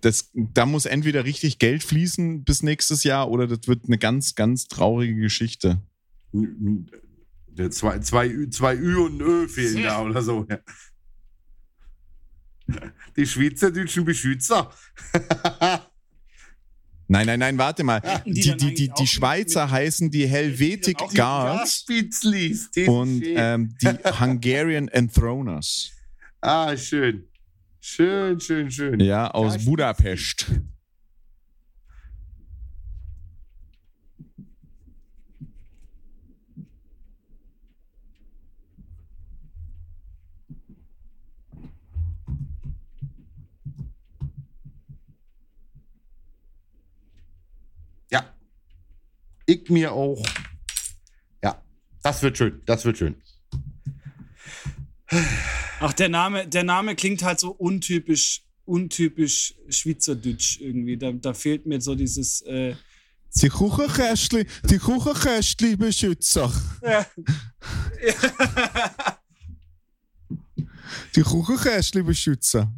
[0.01, 4.35] das, da muss entweder richtig Geld fließen bis nächstes Jahr oder das wird eine ganz,
[4.35, 5.81] ganz traurige Geschichte.
[7.69, 10.45] zwei, zwei, Ü, zwei Ü und ein Ö fehlen da oder so.
[10.49, 10.59] Ja.
[13.17, 14.71] Die Schweizerdeutschen Beschützer.
[17.09, 18.01] Nein, nein, nein, warte mal.
[18.25, 21.85] Die, die die, die, die, Schweizer heißen die Helvetic Guards
[22.85, 23.87] und ähm, die
[24.19, 25.93] Hungarian Enthroners.
[26.41, 27.29] Ah, schön.
[27.79, 28.99] Schön, schön, schön.
[28.99, 30.47] Ja, aus Ja, Budapest.
[48.09, 48.25] Ja.
[49.49, 50.21] Ich mir auch.
[51.43, 51.63] Ja,
[52.03, 52.61] das wird schön.
[52.65, 53.15] Das wird schön.
[55.79, 60.97] Ach, der Name, der Name klingt halt so untypisch, untypisch Schweizerdeutsch irgendwie.
[60.97, 62.41] Da, da fehlt mir so dieses.
[62.41, 62.75] Äh,
[63.41, 66.51] Die Kuchenkästli, die Kuchenkästli Beschützer.
[66.81, 67.05] ja.
[71.15, 72.71] Die Kuchenkästli Beschützer.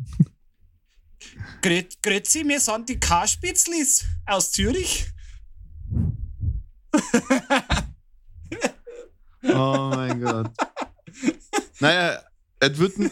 [1.62, 5.08] Grüezi, wir sind die K-Spitzlis aus Zürich.
[9.44, 10.52] Oh mein Gott.
[11.80, 12.20] Naja,
[12.60, 13.10] es wird ein,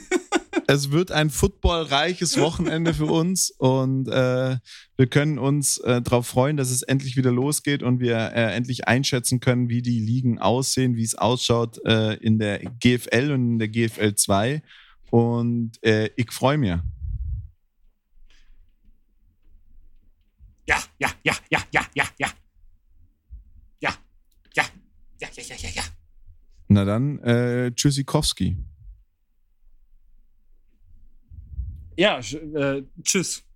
[0.67, 4.57] es wird ein footballreiches Wochenende für uns und äh,
[4.97, 8.87] wir können uns äh, darauf freuen, dass es endlich wieder losgeht und wir äh, endlich
[8.87, 13.59] einschätzen können, wie die Ligen aussehen, wie es ausschaut äh, in der GFL und in
[13.59, 14.61] der GFL 2.
[15.09, 16.75] Und äh, ich freue mich.
[20.67, 21.85] Ja, ja, ja, ja, ja.
[21.95, 22.27] Ja, ja,
[25.19, 25.83] ja, ja, ja, ja, ja.
[26.69, 28.57] Na dann, äh, Tschüssikowski.
[31.95, 33.46] Ja, äh, tschüss.